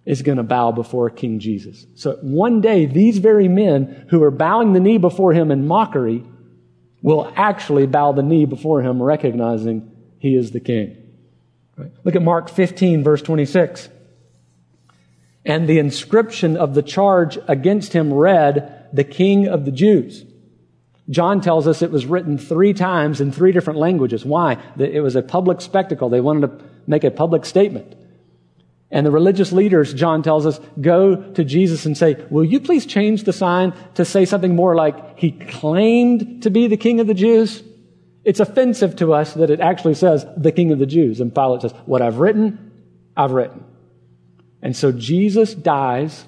is 0.05 0.21
going 0.21 0.37
to 0.37 0.43
bow 0.43 0.71
before 0.71 1.09
King 1.09 1.39
Jesus. 1.39 1.85
So 1.95 2.17
one 2.21 2.61
day 2.61 2.85
these 2.85 3.19
very 3.19 3.47
men 3.47 4.07
who 4.09 4.23
are 4.23 4.31
bowing 4.31 4.73
the 4.73 4.79
knee 4.79 4.97
before 4.97 5.33
him 5.33 5.51
in 5.51 5.67
mockery 5.67 6.23
will 7.01 7.31
actually 7.35 7.85
bow 7.87 8.11
the 8.11 8.23
knee 8.23 8.45
before 8.45 8.81
him, 8.81 9.01
recognizing 9.01 9.91
he 10.19 10.35
is 10.35 10.51
the 10.51 10.59
king. 10.59 10.97
Look 12.03 12.15
at 12.15 12.21
Mark 12.21 12.49
15, 12.49 13.03
verse 13.03 13.21
26. 13.21 13.89
And 15.45 15.67
the 15.67 15.79
inscription 15.79 16.55
of 16.55 16.75
the 16.75 16.83
charge 16.83 17.39
against 17.47 17.93
him 17.93 18.13
read, 18.13 18.89
the 18.93 19.03
King 19.03 19.47
of 19.47 19.65
the 19.65 19.71
Jews. 19.71 20.23
John 21.09 21.41
tells 21.41 21.67
us 21.67 21.81
it 21.81 21.91
was 21.91 22.05
written 22.05 22.37
three 22.37 22.73
times 22.73 23.19
in 23.19 23.31
three 23.31 23.51
different 23.51 23.79
languages. 23.79 24.23
Why? 24.23 24.57
It 24.77 25.01
was 25.01 25.15
a 25.15 25.23
public 25.23 25.61
spectacle. 25.61 26.09
They 26.09 26.21
wanted 26.21 26.47
to 26.47 26.65
make 26.85 27.03
a 27.03 27.11
public 27.11 27.45
statement. 27.45 27.95
And 28.91 29.05
the 29.05 29.11
religious 29.11 29.53
leaders, 29.53 29.93
John 29.93 30.21
tells 30.21 30.45
us, 30.45 30.59
go 30.79 31.15
to 31.15 31.43
Jesus 31.45 31.85
and 31.85 31.97
say, 31.97 32.23
Will 32.29 32.43
you 32.43 32.59
please 32.59 32.85
change 32.85 33.23
the 33.23 33.31
sign 33.31 33.73
to 33.95 34.03
say 34.03 34.25
something 34.25 34.55
more 34.55 34.75
like, 34.75 35.17
He 35.17 35.31
claimed 35.31 36.43
to 36.43 36.49
be 36.49 36.67
the 36.67 36.77
King 36.77 36.99
of 36.99 37.07
the 37.07 37.13
Jews? 37.13 37.63
It's 38.25 38.41
offensive 38.41 38.97
to 38.97 39.13
us 39.13 39.33
that 39.35 39.49
it 39.49 39.61
actually 39.61 39.95
says, 39.95 40.25
the 40.37 40.51
King 40.51 40.71
of 40.71 40.79
the 40.79 40.85
Jews. 40.85 41.21
And 41.21 41.33
Pilate 41.33 41.61
says, 41.61 41.73
What 41.85 42.01
I've 42.01 42.17
written, 42.17 42.71
I've 43.15 43.31
written. 43.31 43.63
And 44.61 44.75
so 44.75 44.91
Jesus 44.91 45.55
dies 45.55 46.25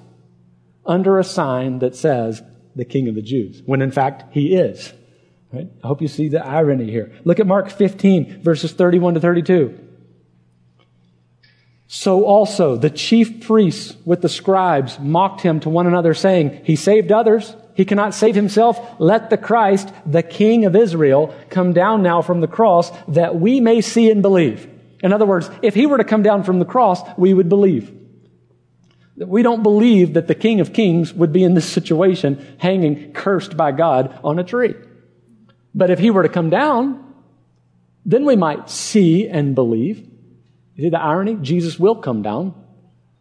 under 0.86 1.20
a 1.20 1.24
sign 1.24 1.80
that 1.80 1.96
says 1.96 2.42
the 2.76 2.86
King 2.86 3.08
of 3.10 3.16
the 3.16 3.22
Jews, 3.22 3.62
when 3.66 3.82
in 3.82 3.92
fact 3.92 4.34
he 4.34 4.56
is. 4.56 4.94
Right? 5.52 5.68
I 5.84 5.88
hope 5.88 6.02
you 6.02 6.08
see 6.08 6.30
the 6.30 6.44
irony 6.44 6.90
here. 6.90 7.12
Look 7.26 7.40
at 7.40 7.46
Mark 7.46 7.70
15, 7.70 8.42
verses 8.42 8.72
31 8.72 9.14
to 9.16 9.20
32. 9.20 9.83
So 11.96 12.26
also 12.26 12.76
the 12.76 12.90
chief 12.90 13.46
priests 13.46 13.96
with 14.04 14.24
the 14.24 14.28
scribes 14.28 14.98
mocked 14.98 15.42
him 15.42 15.60
to 15.60 15.70
one 15.70 15.86
another, 15.86 16.16
saying, 16.16 16.62
He 16.64 16.76
saved 16.76 17.12
others. 17.12 17.56
He 17.76 17.86
cannot 17.86 18.16
save 18.16 18.34
himself. 18.34 18.80
Let 18.98 19.30
the 19.30 19.38
Christ, 19.38 19.94
the 20.04 20.24
King 20.24 20.66
of 20.66 20.76
Israel, 20.76 21.36
come 21.52 21.72
down 21.72 22.02
now 22.02 22.24
from 22.24 22.42
the 22.42 22.48
cross 22.48 22.90
that 23.10 23.36
we 23.36 23.60
may 23.60 23.82
see 23.82 24.10
and 24.10 24.24
believe. 24.24 24.68
In 25.04 25.14
other 25.14 25.28
words, 25.28 25.52
if 25.62 25.76
he 25.76 25.86
were 25.86 26.00
to 26.00 26.04
come 26.04 26.24
down 26.24 26.42
from 26.42 26.58
the 26.58 26.66
cross, 26.66 27.00
we 27.16 27.32
would 27.32 27.48
believe. 27.48 27.96
We 29.16 29.44
don't 29.44 29.62
believe 29.62 30.16
that 30.16 30.28
the 30.28 30.34
King 30.34 30.62
of 30.62 30.74
Kings 30.74 31.14
would 31.14 31.32
be 31.32 31.44
in 31.44 31.54
this 31.54 31.70
situation 31.70 32.58
hanging 32.58 33.14
cursed 33.14 33.56
by 33.56 33.72
God 33.72 34.20
on 34.24 34.40
a 34.40 34.44
tree. 34.44 34.74
But 35.76 35.92
if 35.92 36.00
he 36.00 36.10
were 36.10 36.24
to 36.24 36.30
come 36.30 36.50
down, 36.50 37.14
then 38.04 38.26
we 38.26 38.36
might 38.36 38.72
see 38.72 39.28
and 39.28 39.54
believe. 39.54 40.10
You 40.76 40.86
see 40.86 40.90
the 40.90 41.02
irony? 41.02 41.38
Jesus 41.42 41.80
will 41.80 41.96
come 41.96 42.22
down 42.22 42.56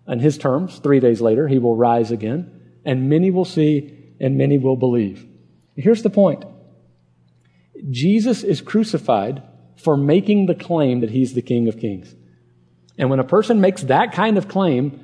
on 0.06 0.18
his 0.18 0.38
terms. 0.38 0.78
Three 0.78 1.00
days 1.00 1.21
later, 1.21 1.49
he 1.49 1.59
will 1.59 1.76
rise 1.76 2.11
again, 2.11 2.78
and 2.85 3.09
many 3.09 3.30
will 3.30 3.44
see 3.44 3.99
and 4.21 4.38
many 4.38 4.59
will 4.59 4.76
believe. 4.76 5.26
Here's 5.76 6.02
the 6.02 6.11
point 6.11 6.44
Jesus 7.90 8.42
is 8.42 8.61
crucified 8.61 9.42
for 9.76 9.97
making 9.97 10.47
the 10.47 10.54
claim 10.54 11.00
that 11.00 11.11
he's 11.11 11.35
the 11.35 11.42
King 11.42 11.68
of 11.68 11.78
Kings. 11.78 12.14
And 12.99 13.11
when 13.11 13.18
a 13.18 13.25
person 13.25 13.61
makes 13.61 13.82
that 13.85 14.12
kind 14.12 14.38
of 14.38 14.49
claim, 14.49 15.00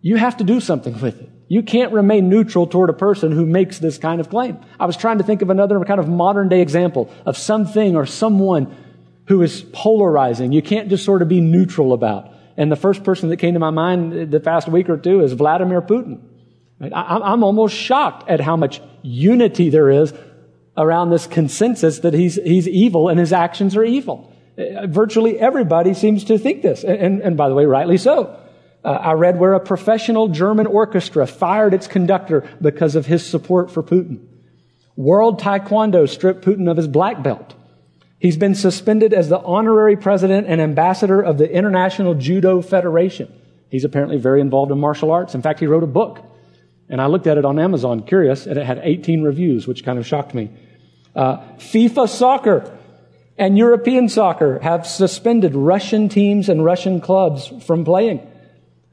you 0.00 0.16
have 0.16 0.38
to 0.38 0.44
do 0.44 0.60
something 0.60 0.94
with 1.00 1.20
it. 1.20 1.30
You 1.46 1.62
can't 1.62 1.92
remain 1.92 2.30
neutral 2.30 2.66
toward 2.66 2.88
a 2.88 2.94
person 2.94 3.30
who 3.30 3.44
makes 3.44 3.78
this 3.78 3.98
kind 3.98 4.20
of 4.20 4.30
claim. 4.30 4.58
I 4.80 4.86
was 4.86 4.96
trying 4.96 5.18
to 5.18 5.24
think 5.24 5.42
of 5.42 5.50
another 5.50 5.78
kind 5.84 6.00
of 6.00 6.08
modern 6.08 6.48
day 6.48 6.62
example 6.62 7.12
of 7.26 7.36
something 7.36 7.96
or 7.96 8.06
someone 8.06 8.74
who 9.26 9.42
is 9.42 9.62
polarizing. 9.72 10.52
You 10.52 10.62
can't 10.62 10.88
just 10.88 11.04
sort 11.04 11.22
of 11.22 11.28
be 11.28 11.40
neutral 11.40 11.92
about. 11.92 12.30
And 12.56 12.70
the 12.70 12.76
first 12.76 13.04
person 13.04 13.30
that 13.30 13.38
came 13.38 13.54
to 13.54 13.60
my 13.60 13.70
mind 13.70 14.30
the 14.30 14.40
past 14.40 14.68
week 14.68 14.88
or 14.88 14.96
two 14.96 15.20
is 15.22 15.32
Vladimir 15.32 15.82
Putin. 15.82 16.20
I'm 16.80 17.42
almost 17.42 17.74
shocked 17.74 18.28
at 18.28 18.40
how 18.40 18.56
much 18.56 18.80
unity 19.02 19.70
there 19.70 19.90
is 19.90 20.12
around 20.76 21.10
this 21.10 21.26
consensus 21.26 22.00
that 22.00 22.14
he's, 22.14 22.34
he's 22.34 22.68
evil 22.68 23.08
and 23.08 23.18
his 23.18 23.32
actions 23.32 23.76
are 23.76 23.84
evil. 23.84 24.32
Virtually 24.86 25.38
everybody 25.38 25.94
seems 25.94 26.24
to 26.24 26.38
think 26.38 26.62
this. 26.62 26.84
And, 26.84 27.22
and 27.22 27.36
by 27.36 27.48
the 27.48 27.54
way, 27.54 27.64
rightly 27.64 27.96
so. 27.96 28.38
Uh, 28.84 28.88
I 28.88 29.12
read 29.12 29.38
where 29.38 29.54
a 29.54 29.60
professional 29.60 30.28
German 30.28 30.66
orchestra 30.66 31.26
fired 31.26 31.72
its 31.72 31.86
conductor 31.86 32.48
because 32.60 32.96
of 32.96 33.06
his 33.06 33.24
support 33.24 33.70
for 33.70 33.82
Putin. 33.82 34.26
World 34.94 35.40
Taekwondo 35.40 36.08
stripped 36.08 36.44
Putin 36.44 36.70
of 36.70 36.76
his 36.76 36.86
black 36.86 37.22
belt. 37.22 37.54
He's 38.24 38.38
been 38.38 38.54
suspended 38.54 39.12
as 39.12 39.28
the 39.28 39.38
honorary 39.38 39.98
president 39.98 40.46
and 40.46 40.58
ambassador 40.58 41.20
of 41.20 41.36
the 41.36 41.46
International 41.46 42.14
Judo 42.14 42.62
Federation. 42.62 43.30
He's 43.68 43.84
apparently 43.84 44.16
very 44.16 44.40
involved 44.40 44.72
in 44.72 44.80
martial 44.80 45.10
arts. 45.10 45.34
In 45.34 45.42
fact, 45.42 45.60
he 45.60 45.66
wrote 45.66 45.82
a 45.82 45.86
book. 45.86 46.24
And 46.88 47.02
I 47.02 47.06
looked 47.08 47.26
at 47.26 47.36
it 47.36 47.44
on 47.44 47.58
Amazon, 47.58 48.02
curious, 48.06 48.46
and 48.46 48.56
it 48.56 48.64
had 48.64 48.80
18 48.82 49.22
reviews, 49.24 49.66
which 49.66 49.84
kind 49.84 49.98
of 49.98 50.06
shocked 50.06 50.32
me. 50.32 50.48
Uh, 51.14 51.36
FIFA 51.58 52.08
soccer 52.08 52.78
and 53.36 53.58
European 53.58 54.08
soccer 54.08 54.58
have 54.60 54.86
suspended 54.86 55.54
Russian 55.54 56.08
teams 56.08 56.48
and 56.48 56.64
Russian 56.64 57.02
clubs 57.02 57.52
from 57.66 57.84
playing. 57.84 58.26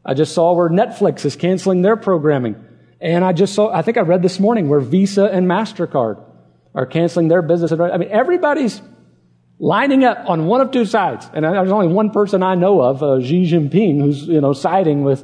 I 0.03 0.13
just 0.13 0.33
saw 0.33 0.51
where 0.51 0.69
Netflix 0.69 1.23
is 1.23 1.37
canceling 1.37 1.83
their 1.83 1.95
programming. 1.95 2.61
And 2.99 3.23
I 3.23 3.31
just 3.31 3.55
saw, 3.55 3.73
I 3.73 3.81
think 3.81 3.95
I 3.95 4.01
read 4.01 4.23
this 4.23 4.41
morning 4.41 4.67
where 4.67 4.81
Visa 4.81 5.23
and 5.23 5.47
MasterCard 5.47 6.21
are 6.75 6.85
canceling 6.85 7.29
their 7.29 7.41
business. 7.41 7.71
I 7.71 7.95
mean, 7.95 8.09
everybody's 8.11 8.81
lining 9.61 10.03
up 10.03 10.27
on 10.27 10.47
one 10.47 10.59
of 10.59 10.71
two 10.71 10.85
sides. 10.85 11.29
And 11.33 11.45
there's 11.45 11.71
only 11.71 11.87
one 11.87 12.09
person 12.09 12.41
I 12.41 12.55
know 12.55 12.81
of, 12.81 13.03
uh, 13.03 13.21
Xi 13.21 13.43
Jinping, 13.43 14.01
who's, 14.01 14.27
you 14.27 14.41
know, 14.41 14.53
siding 14.53 15.03
with, 15.03 15.23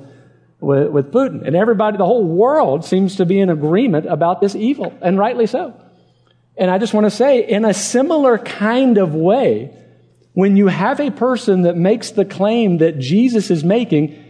with, 0.59 0.89
with 0.89 1.11
Putin. 1.11 1.45
And 1.45 1.55
everybody, 1.55 1.97
the 1.97 2.05
whole 2.05 2.23
world 2.23 2.85
seems 2.85 3.15
to 3.15 3.25
be 3.25 3.39
in 3.39 3.49
agreement 3.49 4.05
about 4.05 4.39
this 4.39 4.53
evil, 4.53 4.95
and 5.01 5.17
rightly 5.17 5.47
so. 5.47 5.73
And 6.55 6.69
I 6.69 6.77
just 6.77 6.93
want 6.93 7.05
to 7.05 7.11
say, 7.11 7.47
in 7.47 7.65
a 7.65 7.73
similar 7.73 8.37
kind 8.37 8.99
of 8.99 9.15
way, 9.15 9.73
when 10.33 10.55
you 10.55 10.67
have 10.67 10.99
a 10.99 11.09
person 11.09 11.63
that 11.63 11.75
makes 11.75 12.11
the 12.11 12.23
claim 12.23 12.77
that 12.77 12.99
Jesus 12.99 13.49
is 13.49 13.63
making, 13.63 14.23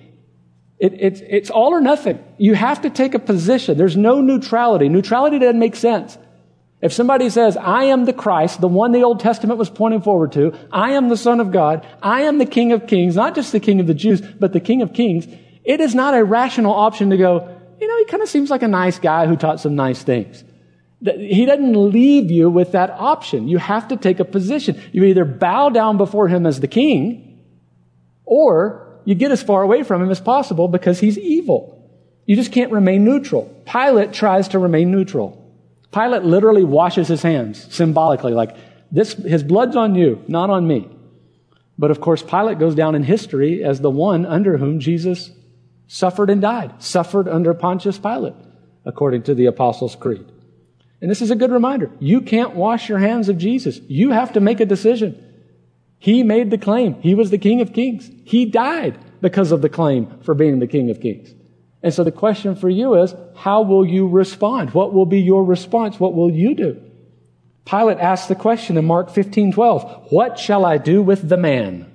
it, 0.79 0.93
it's, 0.93 1.21
it's 1.27 1.49
all 1.49 1.73
or 1.73 1.81
nothing. 1.81 2.23
You 2.37 2.53
have 2.53 2.83
to 2.83 2.89
take 2.89 3.13
a 3.13 3.19
position. 3.19 3.77
There's 3.77 3.97
no 3.97 4.21
neutrality. 4.21 4.87
Neutrality 4.87 5.39
doesn't 5.39 5.59
make 5.59 5.75
sense. 5.75 6.17
If 6.79 6.93
somebody 6.93 7.29
says, 7.29 7.57
I 7.57 7.85
am 7.85 8.05
the 8.05 8.13
Christ, 8.13 8.61
the 8.61 8.67
one 8.67 8.91
the 8.91 9.03
Old 9.03 9.19
Testament 9.19 9.57
was 9.57 9.69
pointing 9.69 10.01
forward 10.01 10.33
to, 10.33 10.53
I 10.71 10.91
am 10.91 11.09
the 11.09 11.17
Son 11.17 11.39
of 11.39 11.51
God, 11.51 11.85
I 12.03 12.21
am 12.23 12.37
the 12.37 12.45
King 12.45 12.71
of 12.71 12.85
Kings, 12.85 13.15
not 13.15 13.33
just 13.33 13.51
the 13.51 13.59
King 13.59 13.79
of 13.79 13.87
the 13.87 13.95
Jews, 13.95 14.21
but 14.21 14.53
the 14.53 14.59
King 14.59 14.83
of 14.83 14.93
Kings, 14.93 15.27
it 15.63 15.81
is 15.81 15.95
not 15.95 16.13
a 16.13 16.23
rational 16.23 16.73
option 16.73 17.09
to 17.09 17.17
go, 17.17 17.57
you 17.81 17.87
know, 17.87 17.97
he 17.97 18.05
kind 18.05 18.21
of 18.21 18.29
seems 18.29 18.49
like 18.49 18.61
a 18.61 18.67
nice 18.67 18.99
guy 18.99 19.25
who 19.25 19.35
taught 19.35 19.59
some 19.59 19.75
nice 19.75 20.03
things. 20.03 20.43
He 21.01 21.45
doesn't 21.45 21.73
leave 21.73 22.31
you 22.31 22.49
with 22.49 22.71
that 22.71 22.89
option. 22.89 23.47
You 23.47 23.59
have 23.59 23.87
to 23.89 23.97
take 23.97 24.19
a 24.19 24.25
position. 24.25 24.81
You 24.91 25.03
either 25.03 25.25
bow 25.25 25.69
down 25.69 25.97
before 25.97 26.27
him 26.27 26.47
as 26.47 26.59
the 26.59 26.67
king, 26.67 27.43
or 28.25 29.01
you 29.05 29.13
get 29.13 29.31
as 29.31 29.43
far 29.43 29.61
away 29.61 29.83
from 29.83 30.01
him 30.01 30.09
as 30.09 30.19
possible 30.19 30.67
because 30.67 30.99
he's 30.99 31.17
evil. 31.17 31.73
You 32.25 32.35
just 32.35 32.51
can't 32.51 32.71
remain 32.71 33.05
neutral. 33.05 33.43
Pilate 33.65 34.11
tries 34.11 34.47
to 34.49 34.59
remain 34.59 34.91
neutral. 34.91 35.36
Pilate 35.91 36.23
literally 36.23 36.63
washes 36.63 37.07
his 37.07 37.21
hands 37.21 37.73
symbolically, 37.73 38.33
like, 38.33 38.55
this, 38.91 39.13
his 39.13 39.43
blood's 39.43 39.75
on 39.75 39.95
you, 39.95 40.23
not 40.27 40.49
on 40.49 40.67
me. 40.67 40.89
But 41.77 41.91
of 41.91 42.01
course, 42.01 42.23
Pilate 42.23 42.59
goes 42.59 42.75
down 42.75 42.95
in 42.95 43.03
history 43.03 43.63
as 43.63 43.81
the 43.81 43.89
one 43.89 44.25
under 44.25 44.57
whom 44.57 44.79
Jesus 44.79 45.31
suffered 45.87 46.29
and 46.29 46.41
died, 46.41 46.81
suffered 46.81 47.27
under 47.27 47.53
Pontius 47.53 47.99
Pilate, 47.99 48.33
according 48.85 49.23
to 49.23 49.35
the 49.35 49.45
Apostles' 49.45 49.95
Creed. 49.95 50.25
And 51.01 51.11
this 51.11 51.21
is 51.21 51.31
a 51.31 51.35
good 51.35 51.51
reminder. 51.51 51.91
You 51.99 52.21
can't 52.21 52.55
wash 52.55 52.89
your 52.89 52.97
hands 52.97 53.29
of 53.29 53.37
Jesus. 53.37 53.79
You 53.87 54.11
have 54.11 54.33
to 54.33 54.39
make 54.39 54.59
a 54.59 54.65
decision. 54.65 55.23
He 55.99 56.23
made 56.23 56.49
the 56.49 56.57
claim. 56.57 57.01
He 57.01 57.15
was 57.15 57.29
the 57.29 57.37
King 57.37 57.61
of 57.61 57.73
Kings. 57.73 58.09
He 58.23 58.45
died 58.45 58.97
because 59.21 59.51
of 59.51 59.61
the 59.61 59.69
claim 59.69 60.19
for 60.21 60.33
being 60.33 60.59
the 60.59 60.67
King 60.67 60.89
of 60.89 60.99
Kings. 60.99 61.33
And 61.83 61.93
so 61.93 62.03
the 62.03 62.11
question 62.11 62.55
for 62.55 62.69
you 62.69 62.95
is, 62.95 63.13
how 63.35 63.61
will 63.61 63.85
you 63.85 64.07
respond? 64.07 64.73
What 64.73 64.93
will 64.93 65.05
be 65.05 65.19
your 65.19 65.43
response? 65.43 65.99
What 65.99 66.13
will 66.13 66.31
you 66.31 66.55
do? 66.55 66.81
Pilate 67.65 67.99
asked 67.99 68.29
the 68.29 68.35
question 68.35 68.77
in 68.77 68.85
Mark 68.85 69.09
15, 69.09 69.51
12, 69.51 70.07
what 70.09 70.39
shall 70.39 70.65
I 70.65 70.77
do 70.77 71.01
with 71.01 71.27
the 71.27 71.37
man? 71.37 71.91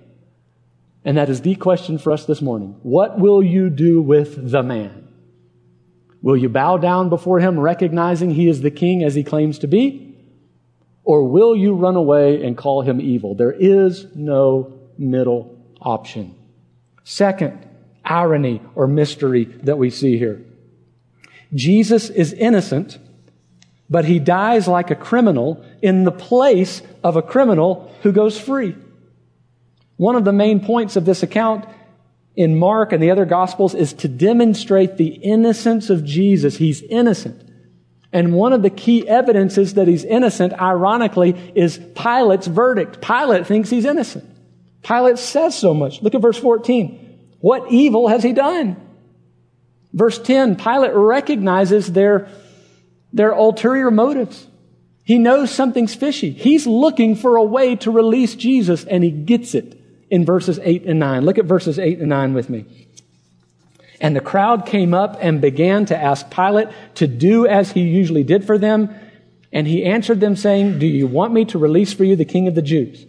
And 1.05 1.17
that 1.17 1.29
is 1.29 1.41
the 1.41 1.57
question 1.57 1.99
for 1.99 2.13
us 2.13 2.27
this 2.27 2.41
morning. 2.41 2.77
What 2.83 3.19
will 3.19 3.43
you 3.43 3.71
do 3.71 4.01
with 4.01 4.51
the 4.51 4.63
man? 4.63 5.09
Will 6.21 6.37
you 6.37 6.49
bow 6.49 6.77
down 6.77 7.09
before 7.09 7.41
him, 7.41 7.59
recognizing 7.59 8.31
he 8.31 8.49
is 8.49 8.61
the 8.61 8.71
king 8.71 9.03
as 9.03 9.15
he 9.15 9.25
claims 9.25 9.59
to 9.61 9.67
be? 9.67 10.17
Or 11.03 11.25
will 11.25 11.57
you 11.57 11.75
run 11.75 11.97
away 11.97 12.45
and 12.45 12.57
call 12.57 12.83
him 12.83 13.01
evil? 13.01 13.35
There 13.35 13.51
is 13.51 14.07
no 14.15 14.79
middle 14.97 15.59
option. 15.81 16.37
Second, 17.03 17.67
irony 18.05 18.61
or 18.75 18.87
mystery 18.87 19.45
that 19.45 19.79
we 19.79 19.91
see 19.91 20.19
here. 20.19 20.45
Jesus 21.55 22.11
is 22.11 22.33
innocent, 22.33 22.99
but 23.91 24.05
he 24.05 24.19
dies 24.19 24.67
like 24.67 24.91
a 24.91 24.97
criminal 24.97 25.65
in 25.83 26.05
the 26.05 26.13
place 26.13 26.83
of 27.05 27.17
a 27.17 27.23
criminal 27.23 27.95
who 28.03 28.13
goes 28.13 28.39
free. 28.41 28.75
One 29.97 30.17
of 30.17 30.25
the 30.25 30.33
main 30.33 30.61
points 30.61 30.97
of 30.97 31.05
this 31.05 31.23
account 31.23 31.67
in 32.35 32.59
Mark 32.59 32.93
and 32.93 33.03
the 33.03 33.11
other 33.11 33.27
Gospels 33.27 33.75
is 33.75 33.93
to 33.95 34.09
demonstrate 34.09 34.97
the 34.97 35.09
innocence 35.09 35.91
of 35.91 36.05
Jesus. 36.05 36.57
He's 36.57 36.83
innocent. 36.83 37.51
And 38.13 38.35
one 38.35 38.53
of 38.53 38.63
the 38.63 38.71
key 38.71 39.09
evidences 39.09 39.75
that 39.75 39.89
he's 39.89 40.05
innocent, 40.05 40.53
ironically, 40.55 41.53
is 41.55 41.81
Pilate's 41.95 42.47
verdict. 42.47 43.01
Pilate 43.01 43.47
thinks 43.47 43.71
he's 43.71 43.85
innocent. 43.85 44.29
Pilate 44.83 45.19
says 45.19 45.57
so 45.57 45.73
much. 45.73 46.03
Look 46.03 46.15
at 46.15 46.21
verse 46.21 46.39
14. 46.39 47.02
What 47.43 47.73
evil 47.73 48.07
has 48.07 48.23
he 48.23 48.33
done? 48.33 48.77
Verse 49.93 50.19
10, 50.19 50.57
Pilate 50.57 50.95
recognizes 50.95 51.93
their, 51.93 52.29
their 53.13 53.33
ulterior 53.33 53.91
motives. 53.91 54.47
He 55.03 55.19
knows 55.19 55.51
something's 55.51 55.95
fishy. 55.95 56.31
He's 56.31 56.69
looking 56.69 57.17
for 57.17 57.37
a 57.37 57.43
way 57.43 57.75
to 57.77 57.91
release 57.91 58.37
Jesus, 58.37 58.85
and 58.85 59.03
he 59.03 59.11
gets 59.11 59.57
it 59.57 59.77
in 60.09 60.25
verses 60.25 60.61
8 60.63 60.85
and 60.85 61.01
9. 61.01 61.25
Look 61.25 61.37
at 61.37 61.45
verses 61.45 61.81
8 61.81 61.99
and 61.99 62.09
9 62.09 62.33
with 62.33 62.49
me. 62.49 62.65
And 64.01 64.15
the 64.15 64.21
crowd 64.21 64.65
came 64.65 64.95
up 64.95 65.19
and 65.21 65.41
began 65.41 65.85
to 65.87 66.01
ask 66.01 66.31
Pilate 66.31 66.69
to 66.95 67.09
do 67.09 67.47
as 67.49 67.73
he 67.73 67.81
usually 67.81 68.23
did 68.23 68.45
for 68.45 68.57
them. 68.57 68.95
And 69.53 69.67
he 69.67 69.85
answered 69.85 70.21
them, 70.21 70.37
saying, 70.37 70.79
Do 70.79 70.87
you 70.87 71.09
want 71.09 71.33
me 71.33 71.45
to 71.47 71.59
release 71.59 71.93
for 71.93 72.05
you 72.05 72.15
the 72.15 72.25
king 72.25 72.47
of 72.47 72.55
the 72.55 72.63
Jews? 72.63 73.05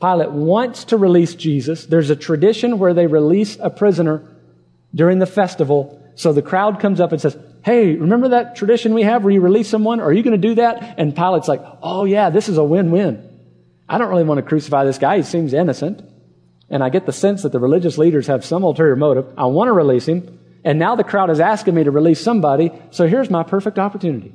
Pilate 0.00 0.30
wants 0.30 0.84
to 0.84 0.96
release 0.96 1.34
Jesus. 1.34 1.86
There's 1.86 2.10
a 2.10 2.16
tradition 2.16 2.78
where 2.78 2.94
they 2.94 3.06
release 3.06 3.56
a 3.60 3.70
prisoner 3.70 4.22
during 4.94 5.18
the 5.18 5.26
festival. 5.26 6.02
So 6.14 6.32
the 6.32 6.42
crowd 6.42 6.80
comes 6.80 7.00
up 7.00 7.12
and 7.12 7.20
says, 7.20 7.36
Hey, 7.64 7.96
remember 7.96 8.28
that 8.28 8.54
tradition 8.56 8.94
we 8.94 9.02
have 9.02 9.24
where 9.24 9.32
you 9.32 9.40
release 9.40 9.68
someone? 9.68 10.00
Are 10.00 10.12
you 10.12 10.22
going 10.22 10.40
to 10.40 10.48
do 10.48 10.54
that? 10.56 10.98
And 10.98 11.14
Pilate's 11.14 11.48
like, 11.48 11.62
Oh, 11.82 12.04
yeah, 12.04 12.30
this 12.30 12.48
is 12.48 12.58
a 12.58 12.64
win 12.64 12.90
win. 12.90 13.24
I 13.88 13.98
don't 13.98 14.08
really 14.08 14.24
want 14.24 14.38
to 14.38 14.42
crucify 14.42 14.84
this 14.84 14.98
guy. 14.98 15.16
He 15.16 15.22
seems 15.22 15.52
innocent. 15.52 16.02
And 16.70 16.84
I 16.84 16.90
get 16.90 17.06
the 17.06 17.12
sense 17.12 17.42
that 17.42 17.52
the 17.52 17.58
religious 17.58 17.98
leaders 17.98 18.26
have 18.26 18.44
some 18.44 18.62
ulterior 18.62 18.96
motive. 18.96 19.26
I 19.36 19.46
want 19.46 19.68
to 19.68 19.72
release 19.72 20.06
him. 20.06 20.38
And 20.64 20.78
now 20.78 20.96
the 20.96 21.04
crowd 21.04 21.30
is 21.30 21.40
asking 21.40 21.74
me 21.74 21.84
to 21.84 21.90
release 21.90 22.20
somebody. 22.20 22.70
So 22.90 23.06
here's 23.06 23.30
my 23.30 23.42
perfect 23.42 23.78
opportunity. 23.78 24.34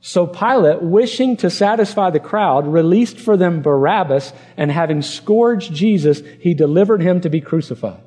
So 0.00 0.26
Pilate, 0.26 0.82
wishing 0.82 1.36
to 1.38 1.50
satisfy 1.50 2.10
the 2.10 2.20
crowd, 2.20 2.66
released 2.66 3.18
for 3.18 3.36
them 3.36 3.60
Barabbas, 3.60 4.32
and 4.56 4.70
having 4.70 5.02
scourged 5.02 5.74
Jesus, 5.74 6.22
he 6.40 6.54
delivered 6.54 7.02
him 7.02 7.20
to 7.20 7.28
be 7.28 7.40
crucified. 7.40 8.02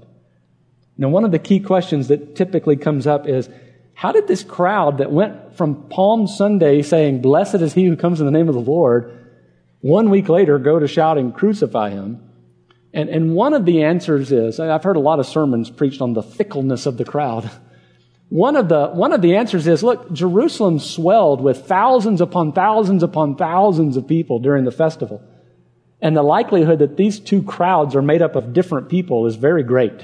Now, 0.98 1.10
one 1.10 1.24
of 1.24 1.32
the 1.32 1.40
key 1.40 1.60
questions 1.60 2.08
that 2.08 2.36
typically 2.36 2.78
comes 2.78 3.06
up 3.06 3.28
is, 3.28 3.48
how 3.94 4.12
did 4.12 4.28
this 4.28 4.44
crowd 4.44 4.98
that 4.98 5.12
went 5.12 5.56
from 5.56 5.88
Palm 5.90 6.26
Sunday 6.26 6.82
saying, 6.82 7.22
Blessed 7.22 7.56
is 7.56 7.74
he 7.74 7.86
who 7.86 7.96
comes 7.96 8.20
in 8.20 8.26
the 8.26 8.32
name 8.32 8.50
of 8.50 8.56
the 8.56 8.62
Lord, 8.62 9.20
one 9.82 10.10
week 10.10 10.30
later 10.30 10.58
go 10.58 10.80
to 10.80 10.88
shouting, 10.88 11.32
Crucify 11.32 11.92
him? 11.92 12.28
And, 12.92 13.10
and 13.10 13.36
one 13.36 13.54
of 13.54 13.66
the 13.66 13.84
answers 13.84 14.32
is, 14.32 14.60
I've 14.60 14.84
heard 14.84 14.96
a 14.96 15.02
lot 15.02 15.20
of 15.20 15.26
sermons 15.26 15.70
preached 15.70 16.02
on 16.02 16.14
the 16.14 16.24
fickleness 16.24 16.86
of 16.86 16.98
the 16.98 17.06
crowd. 17.06 17.50
One 18.34 18.56
of 18.56 18.68
the, 18.68 18.88
one 18.88 19.14
of 19.14 19.22
the 19.22 19.36
answers 19.36 19.68
is, 19.68 19.84
look, 19.84 20.12
Jerusalem 20.12 20.80
swelled 20.80 21.40
with 21.40 21.68
thousands 21.68 22.20
upon 22.20 22.52
thousands 22.52 23.04
upon 23.04 23.36
thousands 23.36 23.96
of 23.96 24.08
people 24.08 24.40
during 24.40 24.66
the 24.66 24.72
festival. 24.72 25.22
And 26.02 26.18
the 26.18 26.24
likelihood 26.24 26.80
that 26.80 26.98
these 26.98 27.20
two 27.20 27.44
crowds 27.44 27.96
are 27.96 28.02
made 28.02 28.24
up 28.24 28.36
of 28.36 28.52
different 28.52 28.90
people 28.90 29.28
is 29.28 29.36
very 29.36 29.62
great. 29.62 30.04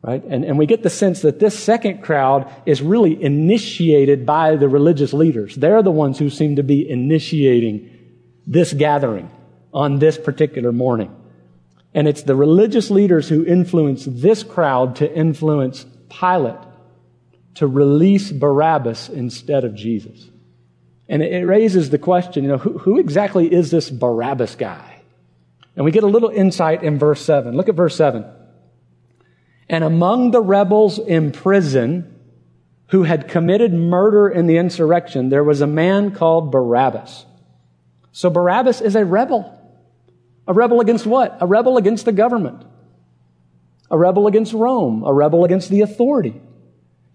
Right? 0.00 0.24
And, 0.24 0.42
and 0.46 0.56
we 0.56 0.64
get 0.64 0.82
the 0.82 0.88
sense 0.88 1.20
that 1.20 1.38
this 1.38 1.58
second 1.58 2.00
crowd 2.00 2.50
is 2.64 2.80
really 2.80 3.22
initiated 3.22 4.24
by 4.24 4.56
the 4.56 4.66
religious 4.66 5.12
leaders. 5.12 5.54
They're 5.54 5.82
the 5.82 5.90
ones 5.90 6.18
who 6.18 6.30
seem 6.30 6.56
to 6.56 6.62
be 6.62 6.88
initiating 6.88 7.90
this 8.46 8.72
gathering 8.72 9.30
on 9.70 9.98
this 9.98 10.16
particular 10.16 10.72
morning. 10.72 11.14
And 11.92 12.08
it's 12.08 12.22
the 12.22 12.36
religious 12.36 12.90
leaders 12.90 13.28
who 13.28 13.44
influence 13.44 14.06
this 14.06 14.42
crowd 14.42 14.96
to 14.96 15.14
influence 15.14 15.84
Pilate 16.08 16.63
to 17.54 17.66
release 17.66 18.30
Barabbas 18.30 19.08
instead 19.08 19.64
of 19.64 19.74
Jesus. 19.74 20.28
And 21.08 21.22
it 21.22 21.46
raises 21.46 21.90
the 21.90 21.98
question, 21.98 22.44
you 22.44 22.50
know, 22.50 22.58
who, 22.58 22.78
who, 22.78 22.98
exactly 22.98 23.52
is 23.52 23.70
this 23.70 23.90
Barabbas 23.90 24.56
guy? 24.56 25.02
And 25.76 25.84
we 25.84 25.90
get 25.90 26.02
a 26.02 26.08
little 26.08 26.30
insight 26.30 26.82
in 26.82 26.98
verse 26.98 27.20
7. 27.24 27.56
Look 27.56 27.68
at 27.68 27.74
verse 27.74 27.96
7. 27.96 28.24
And 29.68 29.84
among 29.84 30.30
the 30.30 30.40
rebels 30.40 30.98
in 30.98 31.32
prison 31.32 32.10
who 32.88 33.02
had 33.02 33.28
committed 33.28 33.72
murder 33.72 34.28
in 34.28 34.46
the 34.46 34.56
insurrection, 34.56 35.28
there 35.28 35.44
was 35.44 35.60
a 35.60 35.66
man 35.66 36.12
called 36.12 36.50
Barabbas. 36.50 37.26
So 38.12 38.30
Barabbas 38.30 38.80
is 38.80 38.94
a 38.94 39.04
rebel. 39.04 39.50
A 40.46 40.52
rebel 40.52 40.80
against 40.80 41.06
what? 41.06 41.36
A 41.40 41.46
rebel 41.46 41.76
against 41.76 42.04
the 42.04 42.12
government. 42.12 42.64
A 43.90 43.98
rebel 43.98 44.26
against 44.26 44.52
Rome. 44.52 45.02
A 45.04 45.12
rebel 45.12 45.44
against 45.44 45.70
the 45.70 45.80
authority. 45.80 46.40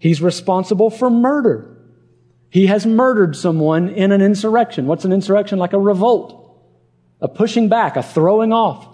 He's 0.00 0.22
responsible 0.22 0.88
for 0.88 1.10
murder. 1.10 1.76
He 2.48 2.66
has 2.66 2.86
murdered 2.86 3.36
someone 3.36 3.90
in 3.90 4.10
an 4.10 4.22
insurrection. 4.22 4.86
What's 4.86 5.04
an 5.04 5.12
insurrection? 5.12 5.58
Like 5.58 5.74
a 5.74 5.78
revolt, 5.78 6.58
a 7.20 7.28
pushing 7.28 7.68
back, 7.68 7.96
a 7.96 8.02
throwing 8.02 8.52
off. 8.52 8.88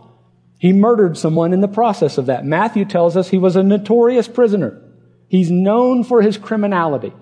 He 0.58 0.72
murdered 0.72 1.16
someone 1.16 1.52
in 1.52 1.60
the 1.60 1.68
process 1.68 2.18
of 2.18 2.26
that. 2.26 2.44
Matthew 2.44 2.84
tells 2.84 3.16
us 3.16 3.28
he 3.28 3.38
was 3.38 3.54
a 3.54 3.62
notorious 3.62 4.26
prisoner. 4.26 4.82
He's 5.28 5.50
known 5.50 6.02
for 6.02 6.22
his 6.22 6.36
criminality. 6.36 7.12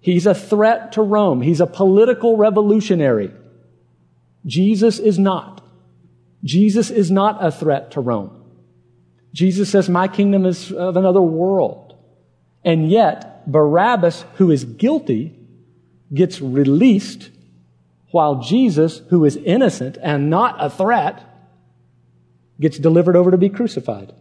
He's 0.00 0.26
a 0.26 0.34
threat 0.34 0.92
to 0.92 1.02
Rome. 1.02 1.40
He's 1.40 1.62
a 1.62 1.66
political 1.66 2.36
revolutionary. 2.36 3.32
Jesus 4.44 4.98
is 4.98 5.18
not. 5.18 5.64
Jesus 6.44 6.90
is 6.90 7.10
not 7.10 7.44
a 7.44 7.50
threat 7.50 7.92
to 7.92 8.00
Rome. 8.00 8.44
Jesus 9.32 9.70
says, 9.70 9.88
My 9.88 10.06
kingdom 10.06 10.44
is 10.44 10.70
of 10.70 10.98
another 10.98 11.22
world. 11.22 11.87
And 12.68 12.90
yet, 12.90 13.50
Barabbas, 13.50 14.26
who 14.34 14.50
is 14.50 14.66
guilty, 14.66 15.34
gets 16.12 16.38
released, 16.42 17.30
while 18.10 18.42
Jesus, 18.42 18.98
who 19.08 19.24
is 19.24 19.36
innocent 19.36 19.96
and 20.02 20.28
not 20.28 20.56
a 20.62 20.68
threat, 20.68 21.24
gets 22.60 22.78
delivered 22.78 23.16
over 23.16 23.30
to 23.30 23.38
be 23.38 23.48
crucified. 23.48 24.12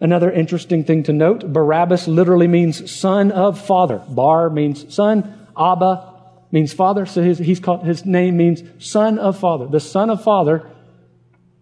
Another 0.00 0.32
interesting 0.32 0.84
thing 0.84 1.02
to 1.02 1.12
note 1.12 1.52
Barabbas 1.52 2.08
literally 2.08 2.48
means 2.48 2.90
son 2.90 3.30
of 3.30 3.60
father. 3.60 3.98
Bar 4.08 4.48
means 4.48 4.94
son, 4.94 5.46
Abba 5.54 6.14
means 6.50 6.72
father, 6.72 7.04
so 7.04 7.22
his, 7.22 7.36
he's 7.36 7.60
called, 7.60 7.84
his 7.84 8.06
name 8.06 8.38
means 8.38 8.62
son 8.78 9.18
of 9.18 9.38
father. 9.38 9.66
The 9.66 9.80
son 9.80 10.08
of 10.08 10.24
father 10.24 10.66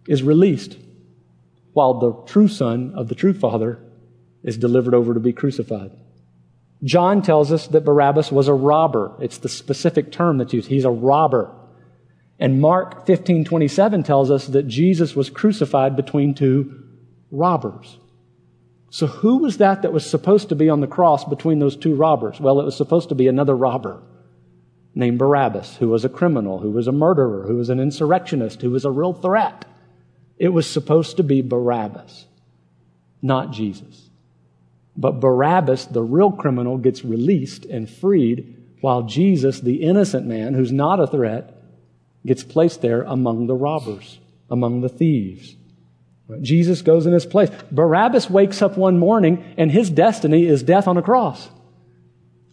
is 0.06 0.22
released, 0.22 0.78
while 1.72 1.94
the 1.94 2.12
true 2.32 2.46
son 2.46 2.92
of 2.94 3.08
the 3.08 3.16
true 3.16 3.34
father 3.34 3.80
is 4.42 4.56
delivered 4.56 4.94
over 4.94 5.14
to 5.14 5.20
be 5.20 5.32
crucified. 5.32 5.90
John 6.84 7.22
tells 7.22 7.50
us 7.50 7.66
that 7.68 7.84
Barabbas 7.84 8.30
was 8.30 8.48
a 8.48 8.54
robber. 8.54 9.12
It's 9.20 9.38
the 9.38 9.48
specific 9.48 10.12
term 10.12 10.38
that's 10.38 10.52
used. 10.52 10.68
He's 10.68 10.84
a 10.84 10.90
robber. 10.90 11.50
And 12.38 12.60
Mark 12.60 13.04
15:27 13.04 14.04
tells 14.04 14.30
us 14.30 14.46
that 14.46 14.68
Jesus 14.68 15.16
was 15.16 15.28
crucified 15.28 15.96
between 15.96 16.34
two 16.34 16.72
robbers. 17.30 17.98
So 18.90 19.06
who 19.06 19.38
was 19.38 19.58
that 19.58 19.82
that 19.82 19.92
was 19.92 20.08
supposed 20.08 20.48
to 20.48 20.54
be 20.54 20.68
on 20.70 20.80
the 20.80 20.86
cross 20.86 21.24
between 21.24 21.58
those 21.58 21.76
two 21.76 21.94
robbers? 21.94 22.40
Well, 22.40 22.60
it 22.60 22.64
was 22.64 22.76
supposed 22.76 23.08
to 23.10 23.14
be 23.14 23.28
another 23.28 23.56
robber 23.56 24.00
named 24.94 25.18
Barabbas, 25.18 25.76
who 25.76 25.88
was 25.88 26.04
a 26.04 26.08
criminal, 26.08 26.58
who 26.58 26.70
was 26.70 26.86
a 26.86 26.92
murderer, 26.92 27.46
who 27.46 27.56
was 27.56 27.70
an 27.70 27.80
insurrectionist, 27.80 28.62
who 28.62 28.70
was 28.70 28.84
a 28.84 28.90
real 28.90 29.12
threat. 29.12 29.64
It 30.38 30.48
was 30.48 30.68
supposed 30.68 31.16
to 31.18 31.22
be 31.22 31.42
Barabbas, 31.42 32.26
not 33.20 33.52
Jesus. 33.52 34.07
But 34.98 35.20
Barabbas, 35.20 35.86
the 35.86 36.02
real 36.02 36.32
criminal, 36.32 36.76
gets 36.76 37.04
released 37.04 37.64
and 37.64 37.88
freed, 37.88 38.56
while 38.80 39.04
Jesus, 39.04 39.60
the 39.60 39.76
innocent 39.76 40.26
man 40.26 40.54
who's 40.54 40.72
not 40.72 40.98
a 40.98 41.06
threat, 41.06 41.54
gets 42.26 42.42
placed 42.42 42.82
there 42.82 43.02
among 43.02 43.46
the 43.46 43.54
robbers, 43.54 44.18
among 44.50 44.80
the 44.80 44.88
thieves. 44.88 45.54
Jesus 46.40 46.82
goes 46.82 47.06
in 47.06 47.12
his 47.12 47.24
place. 47.24 47.48
Barabbas 47.70 48.28
wakes 48.28 48.60
up 48.60 48.76
one 48.76 48.98
morning 48.98 49.54
and 49.56 49.70
his 49.70 49.88
destiny 49.88 50.46
is 50.46 50.64
death 50.64 50.88
on 50.88 50.96
a 50.96 51.02
cross. 51.02 51.48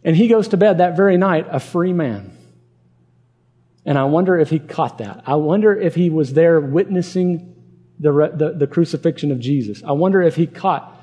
And 0.03 0.15
he 0.15 0.27
goes 0.27 0.47
to 0.49 0.57
bed 0.57 0.77
that 0.77 0.95
very 0.95 1.17
night 1.17 1.47
a 1.49 1.59
free 1.59 1.93
man. 1.93 2.37
And 3.85 3.97
I 3.97 4.05
wonder 4.05 4.37
if 4.37 4.51
he 4.51 4.59
caught 4.59 4.99
that. 4.99 5.23
I 5.25 5.35
wonder 5.35 5.75
if 5.75 5.95
he 5.95 6.09
was 6.09 6.33
there 6.33 6.59
witnessing 6.59 7.55
the, 7.99 8.11
the, 8.33 8.53
the 8.57 8.67
crucifixion 8.67 9.31
of 9.31 9.39
Jesus. 9.39 9.83
I 9.83 9.91
wonder 9.93 10.21
if 10.21 10.35
he 10.35 10.47
caught 10.47 10.94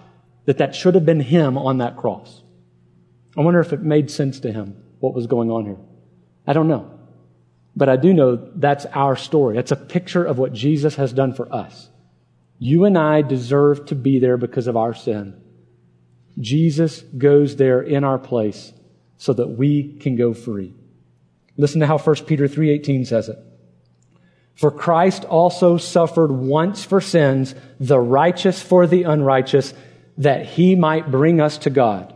that 0.45 0.59
that 0.59 0.75
should 0.75 0.95
have 0.95 1.07
been 1.07 1.21
him 1.21 1.57
on 1.57 1.79
that 1.79 1.97
cross. 1.97 2.43
I 3.37 3.41
wonder 3.41 3.61
if 3.61 3.73
it 3.73 3.83
made 3.83 4.11
sense 4.11 4.41
to 4.41 4.53
him 4.53 4.83
what 5.01 5.15
was 5.15 5.27
going 5.27 5.51
on 5.51 5.65
here. 5.65 5.79
I 6.47 6.53
don't 6.53 6.69
know. 6.69 6.91
But 7.75 7.89
I 7.89 7.97
do 7.97 8.13
know 8.13 8.37
that's 8.55 8.85
our 8.87 9.17
story. 9.17 9.57
It's 9.57 9.73
a 9.73 9.77
picture 9.77 10.25
of 10.25 10.39
what 10.39 10.53
Jesus 10.53 10.97
has 10.97 11.13
done 11.13 11.33
for 11.33 11.53
us. 11.53 11.89
You 12.59 12.85
and 12.85 12.99
I 12.99 13.23
deserve 13.23 13.87
to 13.87 13.95
be 13.95 14.19
there 14.19 14.37
because 14.37 14.67
of 14.67 14.77
our 14.77 14.95
sin. 14.95 15.41
Jesus 16.39 17.01
goes 17.01 17.57
there 17.57 17.81
in 17.81 18.05
our 18.05 18.19
place 18.19 18.73
so 19.17 19.33
that 19.33 19.49
we 19.49 19.95
can 19.99 20.17
go 20.17 20.35
free. 20.35 20.75
Listen 21.57 21.81
to 21.81 21.87
how 21.87 21.99
1 21.99 22.27
Peter 22.27 22.47
3:18 22.47 23.05
says 23.05 23.29
it. 23.29 23.39
For 24.55 24.71
Christ 24.71 25.25
also 25.25 25.77
suffered 25.77 26.31
once 26.31 26.85
for 26.85 27.01
sins, 27.01 27.55
the 27.81 27.99
righteous 27.99 28.63
for 28.63 28.87
the 28.87 29.05
unrighteous, 29.05 29.75
that 30.23 30.47
he 30.47 30.75
might 30.75 31.11
bring 31.11 31.41
us 31.41 31.59
to 31.59 31.71
God, 31.71 32.15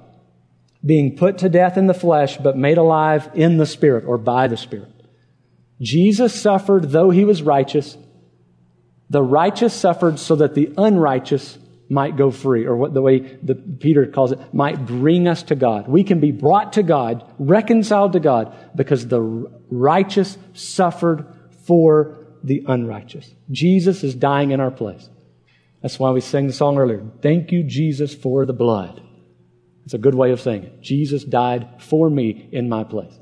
being 0.85 1.17
put 1.17 1.39
to 1.39 1.49
death 1.49 1.77
in 1.77 1.87
the 1.87 1.95
flesh, 1.95 2.37
but 2.37 2.57
made 2.57 2.79
alive 2.79 3.29
in 3.35 3.57
the 3.57 3.67
Spirit 3.67 4.05
or 4.07 4.19
by 4.19 4.49
the 4.49 4.57
Spirit. 4.57 4.93
Jesus 5.81 6.41
suffered 6.41 6.91
though 6.91 7.11
he 7.11 7.25
was 7.25 7.43
righteous, 7.43 7.97
the 9.11 9.23
righteous 9.23 9.75
suffered 9.75 10.19
so 10.19 10.37
that 10.37 10.55
the 10.55 10.73
unrighteous 10.77 11.59
might 11.89 12.17
go 12.17 12.33
free, 12.33 12.67
or 12.67 12.77
what 12.77 12.95
the 12.95 13.03
way 13.03 13.21
the, 13.21 13.55
Peter 13.55 14.07
calls 14.07 14.33
it, 14.33 14.41
might 14.53 14.87
bring 14.87 15.29
us 15.29 15.45
to 15.45 15.55
God. 15.55 15.87
We 15.87 16.03
can 16.03 16.19
be 16.19 16.33
brought 16.33 16.73
to 16.73 16.83
God, 16.83 17.25
reconciled 17.39 18.15
to 18.15 18.21
God, 18.21 18.53
because 18.75 19.07
the 19.07 19.21
righteous 19.71 20.37
suffered 20.53 21.27
for 21.65 22.27
the 22.43 22.65
unrighteous. 22.67 23.33
Jesus 23.51 24.03
is 24.03 24.17
dying 24.17 24.51
in 24.51 24.61
our 24.61 24.73
place. 24.73 25.09
That's 25.87 26.01
why 26.01 26.11
we 26.11 26.21
sang 26.21 26.49
the 26.49 26.53
song 26.53 26.79
earlier. 26.79 27.01
Thank 27.23 27.53
you, 27.53 27.63
Jesus, 27.63 28.13
for 28.13 28.45
the 28.45 28.53
blood. 28.53 29.01
It's 29.85 29.95
a 29.95 29.99
good 29.99 30.17
way 30.17 30.33
of 30.33 30.41
saying 30.41 30.65
it. 30.65 30.81
Jesus 30.81 31.23
died 31.23 31.69
for 31.79 32.11
me 32.11 32.49
in 32.51 32.69
my 32.69 32.83
place. 32.83 33.17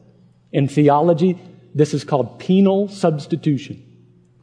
In 0.50 0.66
theology, 0.66 1.38
this 1.74 1.92
is 1.92 2.04
called 2.04 2.38
penal 2.38 2.88
substitution. 2.88 3.84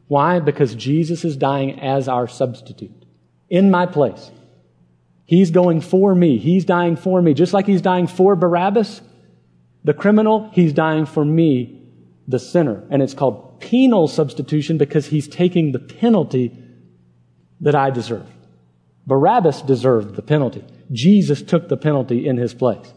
Why? 0.06 0.38
Because 0.38 0.76
Jesus 0.76 1.24
is 1.24 1.36
dying 1.36 1.80
as 1.80 2.06
our 2.06 2.28
substitute 2.28 3.04
in 3.48 3.72
my 3.72 3.86
place. 3.86 4.30
He's 5.24 5.50
going 5.50 5.80
for 5.80 6.14
me. 6.14 6.38
He's 6.38 6.64
dying 6.64 6.94
for 6.94 7.20
me. 7.20 7.34
Just 7.34 7.52
like 7.52 7.66
he's 7.66 7.82
dying 7.82 8.06
for 8.06 8.36
Barabbas, 8.36 9.00
the 9.82 9.94
criminal, 9.94 10.48
he's 10.52 10.72
dying 10.72 11.06
for 11.06 11.24
me, 11.24 11.88
the 12.28 12.38
sinner. 12.38 12.84
And 12.88 13.02
it's 13.02 13.14
called 13.14 13.60
penal 13.60 14.06
substitution 14.06 14.78
because 14.78 15.06
he's 15.06 15.26
taking 15.26 15.72
the 15.72 15.80
penalty 15.80 16.61
that 17.62 17.74
I 17.74 17.90
deserve. 17.90 18.28
Barabbas 19.06 19.62
deserved 19.62 20.16
the 20.16 20.22
penalty. 20.22 20.64
Jesus 20.90 21.42
took 21.42 21.68
the 21.68 21.76
penalty 21.76 22.26
in 22.26 22.36
his 22.36 22.54
place. 22.54 22.92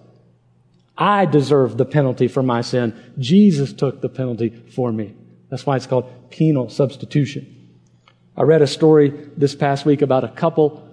I 0.97 1.25
deserve 1.25 1.77
the 1.77 1.85
penalty 1.85 2.27
for 2.27 2.43
my 2.43 2.61
sin. 2.61 2.93
Jesus 3.17 3.73
took 3.73 4.01
the 4.01 4.09
penalty 4.09 4.49
for 4.49 4.91
me. 4.91 5.13
That's 5.49 5.65
why 5.65 5.75
it's 5.75 5.87
called 5.87 6.29
penal 6.29 6.69
substitution. 6.69 7.51
I 8.37 8.43
read 8.43 8.61
a 8.61 8.67
story 8.67 9.09
this 9.37 9.55
past 9.55 9.85
week 9.85 10.01
about 10.01 10.23
a 10.23 10.29
couple. 10.29 10.87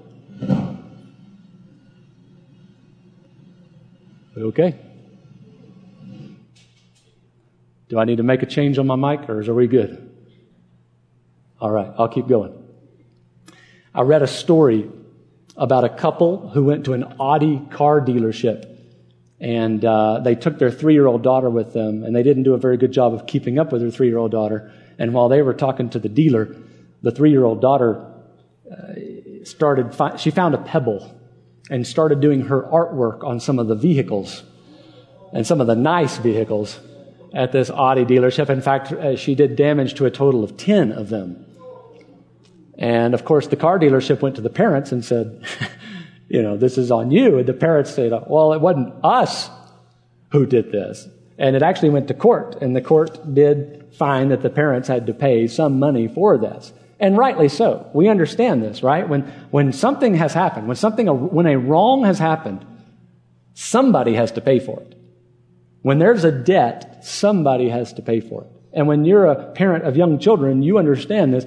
Okay. 4.37 4.78
Do 7.88 7.98
I 7.98 8.04
need 8.04 8.16
to 8.16 8.22
make 8.22 8.42
a 8.42 8.46
change 8.46 8.78
on 8.78 8.87
my 8.87 8.96
mic 8.96 9.28
or 9.28 9.40
are 9.40 9.54
we 9.54 9.66
good? 9.66 10.11
All 11.61 11.70
right, 11.70 11.92
I'll 11.98 12.08
keep 12.08 12.26
going. 12.26 12.62
I 13.94 14.02
read 14.02 14.22
a 14.22 14.26
story 14.26 14.90
about 15.57 15.85
a 15.85 15.88
couple 15.88 16.48
who 16.50 16.64
went 16.64 16.87
to 16.87 16.94
an 16.94 17.05
Audi 17.20 17.61
car 17.70 18.00
dealership 18.00 18.72
and 19.42 19.85
uh, 19.85 20.20
they 20.20 20.37
took 20.37 20.61
their 20.61 20.70
three 20.70 20.94
year 20.94 21.09
old 21.09 21.24
daughter 21.24 21.50
with 21.50 21.72
them, 21.72 22.05
and 22.05 22.14
they 22.14 22.22
didn't 22.22 22.44
do 22.44 22.55
a 22.55 22.59
very 22.59 22.76
good 22.76 22.92
job 22.92 23.12
of 23.12 23.26
keeping 23.26 23.59
up 23.59 23.72
with 23.72 23.83
their 23.83 23.90
three 23.90 24.07
year 24.07 24.18
old 24.18 24.31
daughter. 24.31 24.72
And 24.98 25.12
while 25.12 25.28
they 25.28 25.42
were 25.42 25.52
talking 25.52 25.90
to 25.90 25.98
the 25.98 26.09
dealer, 26.09 26.55
the 27.02 27.11
three 27.11 27.33
year 27.33 27.44
old 27.44 27.61
daughter 27.61 28.07
uh, 28.70 28.94
started, 29.42 29.96
fi- 29.96 30.14
she 30.14 30.31
found 30.31 30.55
a 30.55 30.59
pebble 30.59 31.18
and 31.68 31.85
started 31.85 32.20
doing 32.20 32.42
her 32.42 32.62
artwork 32.62 33.24
on 33.24 33.40
some 33.40 33.59
of 33.59 33.66
the 33.66 33.74
vehicles 33.74 34.44
and 35.33 35.44
some 35.44 35.61
of 35.61 35.66
the 35.66 35.74
nice 35.74 36.18
vehicles 36.18 36.78
at 37.35 37.50
this 37.50 37.68
Audi 37.68 38.05
dealership. 38.05 38.48
In 38.48 38.62
fact, 38.62 38.92
uh, 38.92 39.16
she 39.16 39.35
did 39.35 39.57
damage 39.57 39.94
to 39.94 40.07
a 40.07 40.11
total 40.11 40.44
of 40.44 40.57
10 40.57 40.92
of 40.92 41.09
them. 41.09 41.44
And 42.78 43.14
of 43.14 43.24
course, 43.24 43.46
the 43.46 43.56
car 43.56 43.78
dealership 43.78 44.22
went 44.22 44.37
to 44.37 44.42
the 44.42 44.50
parents 44.50 44.92
and 44.92 45.04
said, 45.04 45.44
you 46.28 46.42
know, 46.42 46.56
this 46.56 46.78
is 46.78 46.90
on 46.90 47.11
you. 47.11 47.38
And 47.38 47.46
the 47.46 47.52
parents 47.52 47.90
said, 47.94 48.12
well, 48.26 48.52
it 48.52 48.61
wasn't 48.61 48.94
us 49.04 49.50
who 50.30 50.46
did 50.46 50.72
this. 50.72 51.06
And 51.38 51.56
it 51.56 51.62
actually 51.62 51.90
went 51.90 52.08
to 52.08 52.14
court, 52.14 52.56
and 52.61 52.76
the 52.76 52.80
court 52.80 53.35
did 53.35 53.94
find 53.94 54.30
that 54.30 54.42
the 54.42 54.50
parents 54.50 54.88
had 54.88 55.06
to 55.06 55.14
pay 55.14 55.46
some 55.48 55.78
money 55.78 56.08
for 56.08 56.38
this. 56.38 56.72
And 57.00 57.18
rightly 57.18 57.48
so. 57.48 57.90
We 57.92 58.08
understand 58.08 58.62
this, 58.62 58.82
right? 58.82 59.08
When, 59.08 59.22
when 59.50 59.72
something 59.72 60.14
has 60.14 60.35
happened, 60.35 60.68
when 60.68 60.76
something, 60.76 61.06
when 61.06 61.46
a 61.46 61.58
wrong 61.58 62.04
has 62.04 62.18
happened, 62.18 62.64
somebody 63.54 64.14
has 64.14 64.30
to 64.32 64.40
pay 64.40 64.61
for 64.61 64.80
it. 64.80 64.94
When 65.80 65.98
there's 65.98 66.22
a 66.22 66.30
debt, 66.30 67.04
somebody 67.04 67.68
has 67.70 67.92
to 67.94 68.02
pay 68.02 68.20
for 68.20 68.44
it. 68.44 68.50
And 68.72 68.87
when 68.87 69.04
you're 69.04 69.26
a 69.26 69.52
parent 69.52 69.85
of 69.85 69.96
young 69.96 70.18
children, 70.18 70.62
you 70.62 70.78
understand 70.78 71.35
this. 71.35 71.44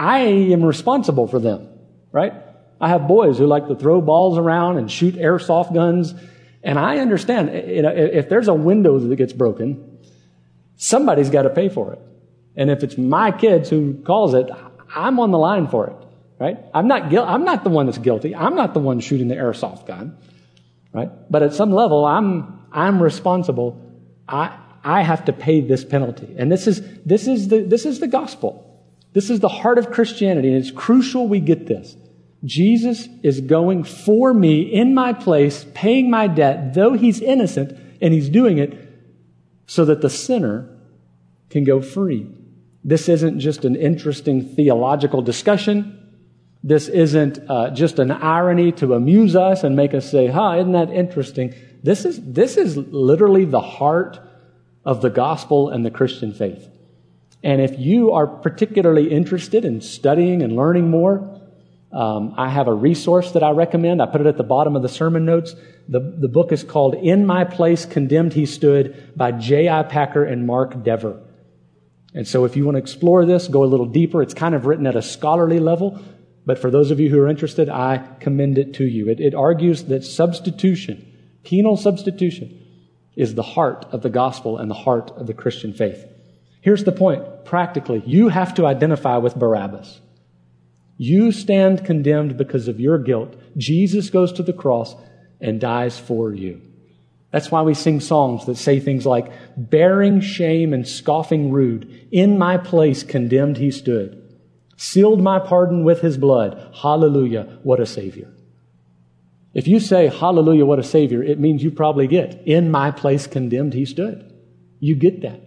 I 0.00 0.20
am 0.20 0.64
responsible 0.64 1.28
for 1.28 1.38
them, 1.38 1.68
right? 2.10 2.32
I 2.80 2.88
have 2.88 3.06
boys 3.06 3.36
who 3.36 3.46
like 3.46 3.68
to 3.68 3.74
throw 3.74 4.00
balls 4.00 4.38
around 4.38 4.78
and 4.78 4.90
shoot 4.90 5.14
airsoft 5.14 5.74
guns. 5.74 6.14
And 6.62 6.78
I 6.78 7.00
understand, 7.00 7.68
you 7.68 7.82
know, 7.82 7.90
if 7.90 8.30
there's 8.30 8.48
a 8.48 8.54
window 8.54 8.98
that 8.98 9.16
gets 9.16 9.34
broken, 9.34 9.98
somebody's 10.76 11.28
got 11.28 11.42
to 11.42 11.50
pay 11.50 11.68
for 11.68 11.92
it. 11.92 12.00
And 12.56 12.70
if 12.70 12.82
it's 12.82 12.96
my 12.96 13.30
kids 13.30 13.68
who 13.68 14.02
calls 14.02 14.32
it, 14.32 14.48
I'm 14.96 15.20
on 15.20 15.32
the 15.32 15.38
line 15.38 15.68
for 15.68 15.88
it, 15.88 15.96
right? 16.38 16.56
I'm 16.72 16.88
not, 16.88 17.10
guil- 17.10 17.26
I'm 17.26 17.44
not 17.44 17.62
the 17.62 17.70
one 17.70 17.84
that's 17.84 17.98
guilty. 17.98 18.34
I'm 18.34 18.54
not 18.54 18.72
the 18.72 18.80
one 18.80 19.00
shooting 19.00 19.28
the 19.28 19.36
airsoft 19.36 19.86
gun, 19.86 20.16
right? 20.94 21.10
But 21.30 21.42
at 21.42 21.52
some 21.52 21.72
level, 21.72 22.06
I'm, 22.06 22.58
I'm 22.72 23.02
responsible. 23.02 23.78
I, 24.26 24.58
I 24.82 25.02
have 25.02 25.26
to 25.26 25.34
pay 25.34 25.60
this 25.60 25.84
penalty. 25.84 26.34
And 26.38 26.50
this 26.50 26.66
is, 26.66 26.80
this 27.04 27.28
is 27.28 27.48
the, 27.48 27.60
this 27.60 27.84
is 27.84 28.00
the 28.00 28.08
gospel. 28.08 28.69
This 29.12 29.30
is 29.30 29.40
the 29.40 29.48
heart 29.48 29.78
of 29.78 29.90
Christianity. 29.90 30.48
And 30.48 30.56
it's 30.56 30.70
crucial 30.70 31.28
we 31.28 31.40
get 31.40 31.66
this. 31.66 31.96
Jesus 32.44 33.08
is 33.22 33.40
going 33.40 33.84
for 33.84 34.32
me 34.32 34.62
in 34.62 34.94
my 34.94 35.12
place, 35.12 35.66
paying 35.74 36.10
my 36.10 36.26
debt, 36.26 36.74
though 36.74 36.94
he's 36.94 37.20
innocent, 37.20 37.78
and 38.00 38.14
he's 38.14 38.28
doing 38.28 38.58
it 38.58 38.88
so 39.66 39.84
that 39.84 40.00
the 40.00 40.10
sinner 40.10 40.68
can 41.50 41.64
go 41.64 41.82
free. 41.82 42.26
This 42.82 43.08
isn't 43.08 43.40
just 43.40 43.64
an 43.64 43.76
interesting 43.76 44.42
theological 44.42 45.20
discussion. 45.20 45.96
This 46.62 46.88
isn't 46.88 47.38
uh, 47.48 47.70
just 47.70 47.98
an 47.98 48.10
irony 48.10 48.72
to 48.72 48.94
amuse 48.94 49.36
us 49.36 49.64
and 49.64 49.76
make 49.76 49.92
us 49.92 50.10
say, 50.10 50.28
huh, 50.28 50.56
isn't 50.58 50.72
that 50.72 50.90
interesting? 50.90 51.54
This 51.82 52.04
is, 52.04 52.20
this 52.22 52.56
is 52.56 52.76
literally 52.76 53.44
the 53.44 53.60
heart 53.60 54.18
of 54.84 55.02
the 55.02 55.10
gospel 55.10 55.68
and 55.68 55.84
the 55.84 55.90
Christian 55.90 56.32
faith. 56.32 56.68
And 57.42 57.60
if 57.60 57.78
you 57.78 58.12
are 58.12 58.26
particularly 58.26 59.10
interested 59.10 59.64
in 59.64 59.80
studying 59.80 60.42
and 60.42 60.56
learning 60.56 60.90
more, 60.90 61.40
um, 61.92 62.34
I 62.36 62.48
have 62.48 62.68
a 62.68 62.74
resource 62.74 63.32
that 63.32 63.42
I 63.42 63.50
recommend. 63.50 64.00
I 64.00 64.06
put 64.06 64.20
it 64.20 64.26
at 64.26 64.36
the 64.36 64.44
bottom 64.44 64.76
of 64.76 64.82
the 64.82 64.88
sermon 64.88 65.24
notes. 65.24 65.54
The, 65.88 66.00
the 66.00 66.28
book 66.28 66.52
is 66.52 66.62
called 66.62 66.94
In 66.94 67.26
My 67.26 67.44
Place 67.44 67.84
Condemned 67.84 68.34
He 68.34 68.46
Stood 68.46 69.12
by 69.16 69.32
J.I. 69.32 69.82
Packer 69.84 70.22
and 70.24 70.46
Mark 70.46 70.84
Dever. 70.84 71.20
And 72.14 72.26
so 72.26 72.44
if 72.44 72.56
you 72.56 72.64
want 72.64 72.76
to 72.76 72.80
explore 72.80 73.24
this, 73.24 73.48
go 73.48 73.64
a 73.64 73.66
little 73.66 73.86
deeper. 73.86 74.22
It's 74.22 74.34
kind 74.34 74.54
of 74.54 74.66
written 74.66 74.86
at 74.86 74.96
a 74.96 75.02
scholarly 75.02 75.60
level, 75.60 76.00
but 76.46 76.58
for 76.58 76.70
those 76.70 76.90
of 76.90 77.00
you 77.00 77.08
who 77.08 77.20
are 77.20 77.28
interested, 77.28 77.68
I 77.68 77.98
commend 78.20 78.58
it 78.58 78.74
to 78.74 78.84
you. 78.84 79.08
It, 79.08 79.20
it 79.20 79.34
argues 79.34 79.84
that 79.84 80.04
substitution, 80.04 81.06
penal 81.44 81.76
substitution, 81.76 82.56
is 83.16 83.34
the 83.34 83.42
heart 83.42 83.86
of 83.92 84.02
the 84.02 84.10
gospel 84.10 84.58
and 84.58 84.70
the 84.70 84.74
heart 84.74 85.10
of 85.12 85.26
the 85.26 85.34
Christian 85.34 85.72
faith. 85.72 86.04
Here's 86.60 86.84
the 86.84 86.92
point. 86.92 87.44
Practically, 87.44 88.02
you 88.06 88.28
have 88.28 88.54
to 88.54 88.66
identify 88.66 89.16
with 89.16 89.36
Barabbas. 89.36 90.00
You 90.96 91.32
stand 91.32 91.84
condemned 91.84 92.36
because 92.36 92.68
of 92.68 92.78
your 92.78 92.98
guilt. 92.98 93.34
Jesus 93.56 94.10
goes 94.10 94.32
to 94.32 94.42
the 94.42 94.52
cross 94.52 94.94
and 95.40 95.60
dies 95.60 95.98
for 95.98 96.34
you. 96.34 96.60
That's 97.30 97.50
why 97.50 97.62
we 97.62 97.74
sing 97.74 98.00
songs 98.00 98.44
that 98.46 98.56
say 98.56 98.80
things 98.80 99.06
like, 99.06 99.32
bearing 99.56 100.20
shame 100.20 100.74
and 100.74 100.86
scoffing 100.86 101.52
rude, 101.52 102.08
in 102.10 102.36
my 102.36 102.58
place 102.58 103.02
condemned 103.02 103.56
he 103.56 103.70
stood, 103.70 104.20
sealed 104.76 105.22
my 105.22 105.38
pardon 105.38 105.84
with 105.84 106.00
his 106.00 106.18
blood. 106.18 106.74
Hallelujah, 106.82 107.60
what 107.62 107.80
a 107.80 107.86
savior. 107.86 108.28
If 109.54 109.66
you 109.66 109.80
say, 109.80 110.08
hallelujah, 110.08 110.66
what 110.66 110.78
a 110.78 110.84
savior, 110.84 111.22
it 111.22 111.38
means 111.38 111.62
you 111.62 111.70
probably 111.70 112.06
get, 112.06 112.42
in 112.46 112.70
my 112.70 112.90
place 112.90 113.26
condemned 113.26 113.74
he 113.74 113.84
stood. 113.84 114.32
You 114.80 114.96
get 114.96 115.22
that. 115.22 115.40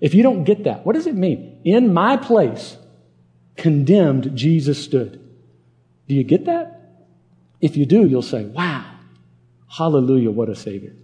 If 0.00 0.14
you 0.14 0.22
don't 0.22 0.44
get 0.44 0.64
that, 0.64 0.86
what 0.86 0.94
does 0.94 1.06
it 1.06 1.14
mean? 1.14 1.60
In 1.64 1.92
my 1.92 2.16
place 2.16 2.76
condemned 3.56 4.36
Jesus 4.36 4.82
stood. 4.82 5.20
Do 6.06 6.14
you 6.14 6.24
get 6.24 6.46
that? 6.46 6.78
If 7.60 7.76
you 7.76 7.84
do, 7.84 8.06
you'll 8.06 8.22
say, 8.22 8.44
wow, 8.44 8.84
hallelujah, 9.68 10.30
what 10.30 10.48
a 10.48 10.54
savior. 10.54 10.94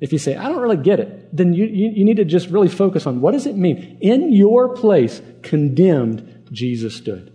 If 0.00 0.12
you 0.12 0.18
say, 0.18 0.36
I 0.36 0.48
don't 0.48 0.60
really 0.60 0.76
get 0.76 1.00
it, 1.00 1.34
then 1.34 1.54
you, 1.54 1.64
you, 1.64 1.90
you, 1.90 2.04
need 2.04 2.16
to 2.16 2.24
just 2.24 2.48
really 2.50 2.68
focus 2.68 3.06
on 3.06 3.20
what 3.20 3.32
does 3.32 3.46
it 3.46 3.56
mean? 3.56 3.98
In 4.00 4.32
your 4.32 4.74
place, 4.74 5.22
condemned, 5.42 6.48
Jesus 6.50 6.96
stood. 6.96 7.32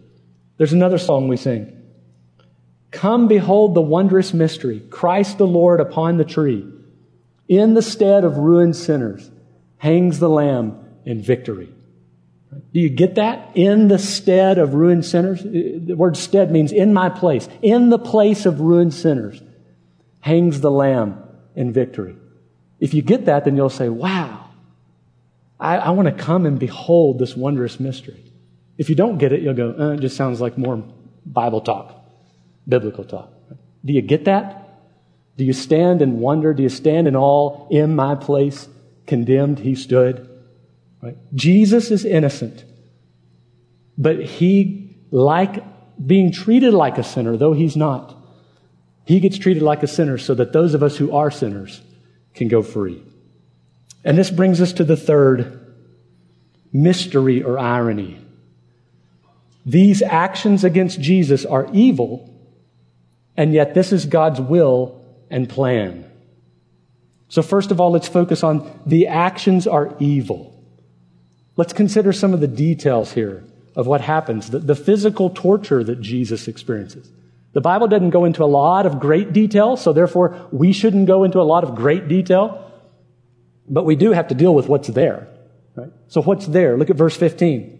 There's 0.57 0.73
another 0.73 0.97
song 0.97 1.29
we 1.29 1.37
sing. 1.37 1.75
Come 2.91 3.27
behold 3.27 3.75
the 3.75 3.81
wondrous 3.81 4.33
mystery, 4.33 4.81
Christ 4.89 5.37
the 5.37 5.47
Lord 5.47 5.79
upon 5.79 6.17
the 6.17 6.25
tree. 6.25 6.67
In 7.47 7.73
the 7.73 7.81
stead 7.81 8.23
of 8.23 8.37
ruined 8.37 8.75
sinners 8.75 9.31
hangs 9.77 10.19
the 10.19 10.29
Lamb 10.29 10.85
in 11.05 11.21
victory. 11.21 11.69
Do 12.73 12.79
you 12.79 12.89
get 12.89 13.15
that? 13.15 13.55
In 13.55 13.87
the 13.87 13.99
stead 13.99 14.57
of 14.57 14.73
ruined 14.73 15.05
sinners? 15.05 15.43
The 15.43 15.93
word 15.95 16.17
stead 16.17 16.51
means 16.51 16.71
in 16.71 16.93
my 16.93 17.09
place. 17.09 17.47
In 17.61 17.89
the 17.89 17.99
place 17.99 18.45
of 18.45 18.59
ruined 18.59 18.93
sinners 18.93 19.41
hangs 20.21 20.61
the 20.61 20.71
Lamb 20.71 21.23
in 21.55 21.71
victory. 21.71 22.15
If 22.79 22.93
you 22.93 23.01
get 23.01 23.25
that, 23.25 23.45
then 23.45 23.55
you'll 23.55 23.69
say, 23.69 23.89
wow, 23.89 24.49
I, 25.59 25.77
I 25.77 25.89
want 25.91 26.07
to 26.07 26.23
come 26.23 26.45
and 26.45 26.57
behold 26.57 27.19
this 27.19 27.35
wondrous 27.35 27.79
mystery. 27.79 28.23
If 28.77 28.89
you 28.89 28.95
don't 28.95 29.17
get 29.17 29.33
it, 29.33 29.41
you'll 29.41 29.53
go, 29.53 29.75
uh, 29.77 29.91
it 29.91 29.99
just 29.99 30.15
sounds 30.15 30.39
like 30.39 30.57
more 30.57 30.83
Bible 31.25 31.61
talk, 31.61 31.93
biblical 32.67 33.03
talk. 33.03 33.31
Do 33.83 33.93
you 33.93 34.01
get 34.01 34.25
that? 34.25 34.55
Do 35.37 35.43
you 35.43 35.53
stand 35.53 36.01
and 36.01 36.19
wonder? 36.19 36.53
Do 36.53 36.63
you 36.63 36.69
stand 36.69 37.07
in 37.07 37.15
awe 37.15 37.67
in 37.69 37.95
my 37.95 38.15
place? 38.15 38.67
Condemned, 39.05 39.59
he 39.59 39.75
stood. 39.75 40.29
Right? 41.01 41.17
Jesus 41.33 41.91
is 41.91 42.05
innocent, 42.05 42.65
but 43.97 44.23
he, 44.23 44.97
like 45.11 45.63
being 46.05 46.31
treated 46.31 46.73
like 46.73 46.97
a 46.97 47.03
sinner, 47.03 47.37
though 47.37 47.53
he's 47.53 47.77
not, 47.77 48.15
he 49.05 49.19
gets 49.19 49.37
treated 49.37 49.63
like 49.63 49.81
a 49.81 49.87
sinner 49.87 50.17
so 50.17 50.35
that 50.35 50.53
those 50.53 50.73
of 50.73 50.83
us 50.83 50.97
who 50.97 51.11
are 51.11 51.31
sinners 51.31 51.81
can 52.33 52.47
go 52.47 52.61
free. 52.61 53.01
And 54.03 54.17
this 54.17 54.29
brings 54.29 54.61
us 54.61 54.73
to 54.73 54.83
the 54.83 54.95
third 54.95 55.75
mystery 56.71 57.41
or 57.43 57.57
irony. 57.57 58.19
These 59.65 60.01
actions 60.01 60.63
against 60.63 61.01
Jesus 61.01 61.45
are 61.45 61.67
evil, 61.73 62.33
and 63.35 63.53
yet 63.53 63.73
this 63.73 63.91
is 63.91 64.05
God's 64.05 64.39
will 64.39 65.03
and 65.29 65.49
plan. 65.49 66.09
So, 67.27 67.41
first 67.41 67.71
of 67.71 67.79
all, 67.79 67.91
let's 67.91 68.07
focus 68.07 68.43
on 68.43 68.81
the 68.85 69.07
actions 69.07 69.67
are 69.67 69.95
evil. 69.99 70.58
Let's 71.59 71.73
consider 71.73 72.13
some 72.13 72.33
of 72.33 72.39
the 72.39 72.47
details 72.47 73.11
here 73.11 73.43
of 73.75 73.85
what 73.85 73.99
happens, 73.99 74.49
the, 74.49 74.59
the 74.59 74.75
physical 74.75 75.29
torture 75.29 75.83
that 75.83 75.99
Jesus 75.99 76.47
experiences. 76.47 77.11
The 77.51 77.59
Bible 77.59 77.89
doesn't 77.89 78.11
go 78.11 78.23
into 78.23 78.45
a 78.45 78.51
lot 78.61 78.85
of 78.85 79.01
great 79.01 79.33
detail, 79.33 79.75
so 79.75 79.91
therefore 79.91 80.47
we 80.53 80.71
shouldn't 80.71 81.05
go 81.05 81.25
into 81.25 81.41
a 81.41 81.43
lot 81.43 81.65
of 81.65 81.75
great 81.75 82.07
detail. 82.07 82.71
But 83.67 83.83
we 83.83 83.97
do 83.97 84.13
have 84.13 84.29
to 84.29 84.35
deal 84.35 84.55
with 84.55 84.69
what's 84.69 84.87
there. 84.87 85.27
Right? 85.75 85.89
So 86.07 86.21
what's 86.21 86.47
there? 86.47 86.77
Look 86.77 86.89
at 86.89 86.95
verse 86.95 87.17
15. 87.17 87.77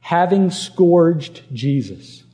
Having 0.00 0.50
scourged 0.50 1.42
Jesus. 1.52 2.24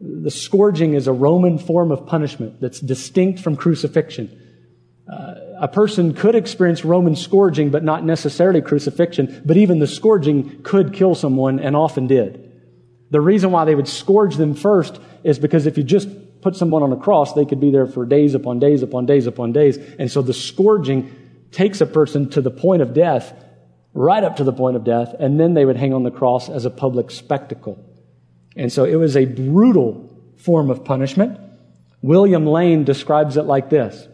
The 0.00 0.32
scourging 0.32 0.94
is 0.94 1.06
a 1.06 1.12
Roman 1.12 1.56
form 1.58 1.92
of 1.92 2.04
punishment 2.04 2.60
that's 2.60 2.80
distinct 2.80 3.38
from 3.38 3.54
crucifixion. 3.54 4.36
A 5.60 5.68
person 5.68 6.14
could 6.14 6.34
experience 6.34 6.86
Roman 6.86 7.14
scourging, 7.14 7.68
but 7.68 7.84
not 7.84 8.02
necessarily 8.02 8.62
crucifixion, 8.62 9.42
but 9.44 9.58
even 9.58 9.78
the 9.78 9.86
scourging 9.86 10.62
could 10.62 10.94
kill 10.94 11.14
someone 11.14 11.60
and 11.60 11.76
often 11.76 12.06
did. 12.06 12.50
The 13.10 13.20
reason 13.20 13.50
why 13.50 13.66
they 13.66 13.74
would 13.74 13.86
scourge 13.86 14.36
them 14.36 14.54
first 14.54 14.98
is 15.22 15.38
because 15.38 15.66
if 15.66 15.76
you 15.76 15.84
just 15.84 16.08
put 16.40 16.56
someone 16.56 16.82
on 16.82 16.92
a 16.92 16.96
cross, 16.96 17.34
they 17.34 17.44
could 17.44 17.60
be 17.60 17.70
there 17.70 17.86
for 17.86 18.06
days 18.06 18.34
upon 18.34 18.58
days 18.58 18.82
upon 18.82 19.04
days 19.04 19.26
upon 19.26 19.52
days. 19.52 19.76
And 19.98 20.10
so 20.10 20.22
the 20.22 20.32
scourging 20.32 21.14
takes 21.52 21.82
a 21.82 21.86
person 21.86 22.30
to 22.30 22.40
the 22.40 22.50
point 22.50 22.80
of 22.80 22.94
death, 22.94 23.34
right 23.92 24.24
up 24.24 24.36
to 24.36 24.44
the 24.44 24.54
point 24.54 24.76
of 24.76 24.84
death, 24.84 25.14
and 25.18 25.38
then 25.38 25.52
they 25.52 25.66
would 25.66 25.76
hang 25.76 25.92
on 25.92 26.04
the 26.04 26.10
cross 26.10 26.48
as 26.48 26.64
a 26.64 26.70
public 26.70 27.10
spectacle. 27.10 27.84
And 28.56 28.72
so 28.72 28.84
it 28.84 28.96
was 28.96 29.14
a 29.14 29.26
brutal 29.26 30.08
form 30.38 30.70
of 30.70 30.86
punishment. 30.86 31.38
William 32.00 32.46
Lane 32.46 32.84
describes 32.84 33.36
it 33.36 33.42
like 33.42 33.68
this. 33.68 34.08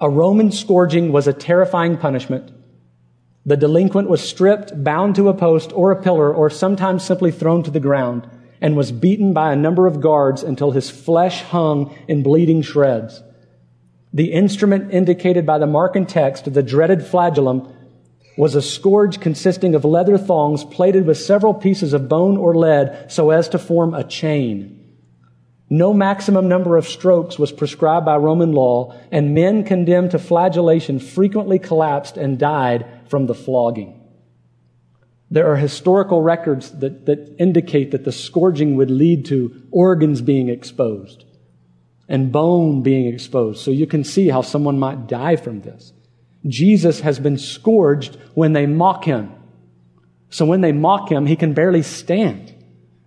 A 0.00 0.08
Roman 0.08 0.50
scourging 0.50 1.12
was 1.12 1.26
a 1.26 1.32
terrifying 1.32 1.96
punishment 1.96 2.50
the 3.46 3.56
delinquent 3.56 4.08
was 4.08 4.20
stripped, 4.20 4.84
bound 4.84 5.14
to 5.14 5.28
a 5.28 5.34
post 5.34 5.72
or 5.72 5.90
a 5.90 6.02
pillar, 6.02 6.32
or 6.32 6.50
sometimes 6.50 7.04
simply 7.04 7.30
thrown 7.30 7.62
to 7.62 7.70
the 7.70 7.80
ground, 7.80 8.28
and 8.60 8.76
was 8.76 8.92
beaten 8.92 9.32
by 9.32 9.52
a 9.52 9.56
number 9.56 9.86
of 9.86 10.00
guards 10.00 10.42
until 10.42 10.72
his 10.72 10.90
flesh 10.90 11.42
hung 11.42 11.94
in 12.06 12.22
bleeding 12.22 12.60
shreds. 12.60 13.22
The 14.12 14.32
instrument 14.32 14.92
indicated 14.92 15.46
by 15.46 15.58
the 15.58 15.66
Markan 15.66 16.06
text, 16.06 16.52
the 16.52 16.62
dreaded 16.62 17.04
flagellum, 17.06 17.72
was 18.36 18.54
a 18.54 18.62
scourge 18.62 19.20
consisting 19.20 19.74
of 19.74 19.84
leather 19.84 20.18
thongs 20.18 20.64
plated 20.64 21.06
with 21.06 21.18
several 21.18 21.54
pieces 21.54 21.92
of 21.92 22.08
bone 22.08 22.36
or 22.36 22.54
lead 22.54 23.10
so 23.10 23.30
as 23.30 23.48
to 23.48 23.58
form 23.58 23.94
a 23.94 24.04
chain. 24.04 24.79
No 25.72 25.94
maximum 25.94 26.48
number 26.48 26.76
of 26.76 26.88
strokes 26.88 27.38
was 27.38 27.52
prescribed 27.52 28.04
by 28.04 28.16
Roman 28.16 28.50
law, 28.50 28.92
and 29.12 29.34
men 29.34 29.62
condemned 29.62 30.10
to 30.10 30.18
flagellation 30.18 30.98
frequently 30.98 31.60
collapsed 31.60 32.16
and 32.16 32.40
died 32.40 32.86
from 33.06 33.26
the 33.26 33.34
flogging. 33.34 33.96
There 35.30 35.46
are 35.46 35.56
historical 35.56 36.22
records 36.22 36.72
that, 36.80 37.06
that 37.06 37.36
indicate 37.38 37.92
that 37.92 38.04
the 38.04 38.10
scourging 38.10 38.74
would 38.76 38.90
lead 38.90 39.26
to 39.26 39.62
organs 39.70 40.20
being 40.20 40.48
exposed 40.48 41.24
and 42.08 42.32
bone 42.32 42.82
being 42.82 43.06
exposed. 43.06 43.60
So 43.60 43.70
you 43.70 43.86
can 43.86 44.02
see 44.02 44.28
how 44.28 44.42
someone 44.42 44.80
might 44.80 45.06
die 45.06 45.36
from 45.36 45.60
this. 45.60 45.92
Jesus 46.48 47.00
has 47.00 47.20
been 47.20 47.38
scourged 47.38 48.16
when 48.34 48.54
they 48.54 48.66
mock 48.66 49.04
him. 49.04 49.32
So 50.30 50.44
when 50.44 50.62
they 50.62 50.72
mock 50.72 51.12
him, 51.12 51.26
he 51.26 51.36
can 51.36 51.54
barely 51.54 51.82
stand 51.82 52.52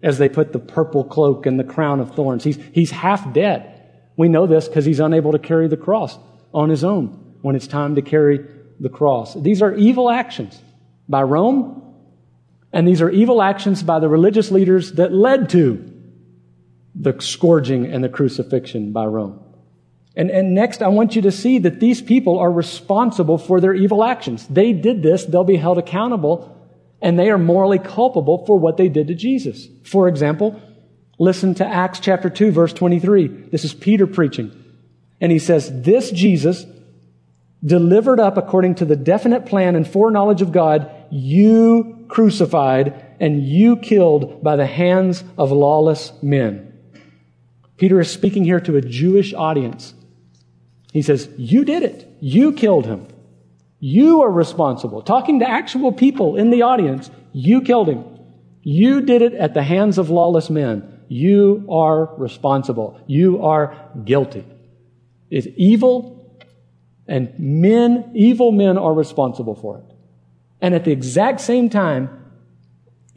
as 0.03 0.17
they 0.17 0.29
put 0.29 0.51
the 0.51 0.59
purple 0.59 1.03
cloak 1.03 1.45
and 1.45 1.59
the 1.59 1.63
crown 1.63 1.99
of 1.99 2.13
thorns. 2.13 2.43
He's, 2.43 2.57
he's 2.73 2.91
half 2.91 3.33
dead. 3.33 3.69
We 4.17 4.27
know 4.27 4.45
this 4.45 4.67
because 4.67 4.85
he's 4.85 4.99
unable 4.99 5.31
to 5.31 5.39
carry 5.39 5.67
the 5.67 5.77
cross 5.77 6.19
on 6.53 6.69
his 6.69 6.83
own 6.83 7.37
when 7.41 7.55
it's 7.55 7.67
time 7.67 7.95
to 7.95 8.01
carry 8.01 8.45
the 8.79 8.89
cross. 8.89 9.33
These 9.33 9.61
are 9.61 9.73
evil 9.73 10.09
actions 10.09 10.61
by 11.07 11.23
Rome, 11.23 11.95
and 12.71 12.87
these 12.87 13.01
are 13.01 13.09
evil 13.09 13.41
actions 13.41 13.81
by 13.81 13.99
the 13.99 14.09
religious 14.09 14.51
leaders 14.51 14.93
that 14.93 15.13
led 15.13 15.49
to 15.49 15.89
the 16.95 17.19
scourging 17.19 17.85
and 17.85 18.03
the 18.03 18.09
crucifixion 18.09 18.91
by 18.91 19.05
Rome. 19.05 19.39
And, 20.15 20.29
and 20.29 20.53
next, 20.53 20.83
I 20.83 20.89
want 20.89 21.15
you 21.15 21.23
to 21.23 21.31
see 21.31 21.57
that 21.59 21.79
these 21.79 22.01
people 22.01 22.37
are 22.37 22.51
responsible 22.51 23.37
for 23.39 23.59
their 23.59 23.73
evil 23.73 24.03
actions. 24.03 24.45
They 24.47 24.73
did 24.73 25.01
this, 25.01 25.25
they'll 25.25 25.43
be 25.43 25.55
held 25.55 25.79
accountable, 25.79 26.62
and 27.03 27.19
they 27.19 27.29
are 27.29 27.37
morally 27.37 27.77
culpable 27.77 28.45
for 28.45 28.57
what 28.57 28.77
they 28.77 28.87
did 28.87 29.07
to 29.09 29.13
Jesus. 29.13 29.67
For 29.83 30.07
example, 30.07 30.59
listen 31.19 31.53
to 31.55 31.67
Acts 31.67 31.99
chapter 31.99 32.29
2, 32.29 32.51
verse 32.51 32.71
23. 32.71 33.27
This 33.51 33.65
is 33.65 33.73
Peter 33.73 34.07
preaching. 34.07 34.51
And 35.19 35.31
he 35.31 35.37
says, 35.37 35.83
This 35.83 36.09
Jesus, 36.11 36.65
delivered 37.63 38.21
up 38.21 38.37
according 38.37 38.75
to 38.75 38.85
the 38.85 38.95
definite 38.95 39.45
plan 39.45 39.75
and 39.75 39.85
foreknowledge 39.85 40.41
of 40.41 40.53
God, 40.53 40.89
you 41.11 42.05
crucified 42.07 43.15
and 43.19 43.43
you 43.43 43.75
killed 43.75 44.41
by 44.41 44.55
the 44.55 44.65
hands 44.65 45.25
of 45.37 45.51
lawless 45.51 46.13
men. 46.23 46.69
Peter 47.75 47.99
is 47.99 48.09
speaking 48.09 48.45
here 48.45 48.61
to 48.61 48.77
a 48.77 48.81
Jewish 48.81 49.33
audience. 49.33 49.93
He 50.93 51.01
says, 51.01 51.27
You 51.37 51.65
did 51.65 51.83
it. 51.83 52.07
You 52.21 52.53
killed 52.53 52.85
him. 52.85 53.07
You 53.85 54.21
are 54.21 54.31
responsible. 54.31 55.01
Talking 55.01 55.39
to 55.39 55.49
actual 55.49 55.91
people 55.91 56.37
in 56.37 56.51
the 56.51 56.61
audience, 56.61 57.11
you 57.33 57.61
killed 57.61 57.89
him. 57.89 58.05
You 58.61 59.01
did 59.01 59.21
it 59.21 59.33
at 59.33 59.53
the 59.53 59.61
hands 59.61 59.97
of 59.97 60.09
lawless 60.09 60.49
men. 60.49 61.01
You 61.09 61.67
are 61.69 62.15
responsible. 62.15 62.97
You 63.07 63.43
are 63.43 63.75
guilty. 64.05 64.45
It's 65.29 65.47
evil, 65.57 66.39
and 67.09 67.37
men, 67.37 68.13
evil 68.15 68.53
men, 68.53 68.77
are 68.77 68.93
responsible 68.93 69.55
for 69.55 69.79
it. 69.79 69.95
And 70.61 70.73
at 70.73 70.85
the 70.85 70.93
exact 70.93 71.41
same 71.41 71.69
time, 71.69 72.31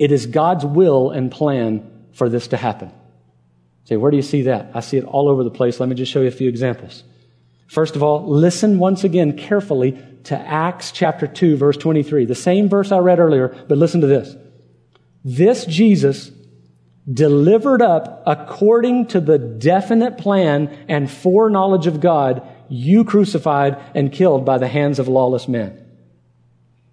it 0.00 0.10
is 0.10 0.26
God's 0.26 0.66
will 0.66 1.12
and 1.12 1.30
plan 1.30 1.88
for 2.10 2.28
this 2.28 2.48
to 2.48 2.56
happen. 2.56 2.90
Say, 3.84 3.96
where 3.96 4.10
do 4.10 4.16
you 4.16 4.22
see 4.24 4.42
that? 4.42 4.72
I 4.74 4.80
see 4.80 4.96
it 4.96 5.04
all 5.04 5.28
over 5.28 5.44
the 5.44 5.50
place. 5.50 5.78
Let 5.78 5.88
me 5.88 5.94
just 5.94 6.10
show 6.10 6.22
you 6.22 6.26
a 6.26 6.32
few 6.32 6.48
examples. 6.48 7.04
First 7.68 7.94
of 7.94 8.02
all, 8.02 8.28
listen 8.28 8.80
once 8.80 9.04
again 9.04 9.38
carefully 9.38 9.92
to 10.26 10.38
Acts 10.38 10.92
chapter 10.92 11.26
2, 11.26 11.56
verse 11.56 11.76
23. 11.76 12.24
The 12.24 12.34
same 12.34 12.68
verse 12.68 12.92
I 12.92 12.98
read 12.98 13.18
earlier, 13.18 13.48
but 13.68 13.78
listen 13.78 14.00
to 14.00 14.06
this. 14.06 14.34
This 15.24 15.64
Jesus 15.64 16.30
delivered 17.12 17.82
up 17.82 18.22
according 18.26 19.06
to 19.06 19.20
the 19.20 19.38
definite 19.38 20.18
plan 20.18 20.68
and 20.88 21.10
foreknowledge 21.10 21.86
of 21.86 22.00
God, 22.00 22.42
you 22.68 23.04
crucified 23.04 23.80
and 23.94 24.12
killed 24.12 24.44
by 24.44 24.58
the 24.58 24.68
hands 24.68 24.98
of 24.98 25.08
lawless 25.08 25.46
men. 25.46 25.84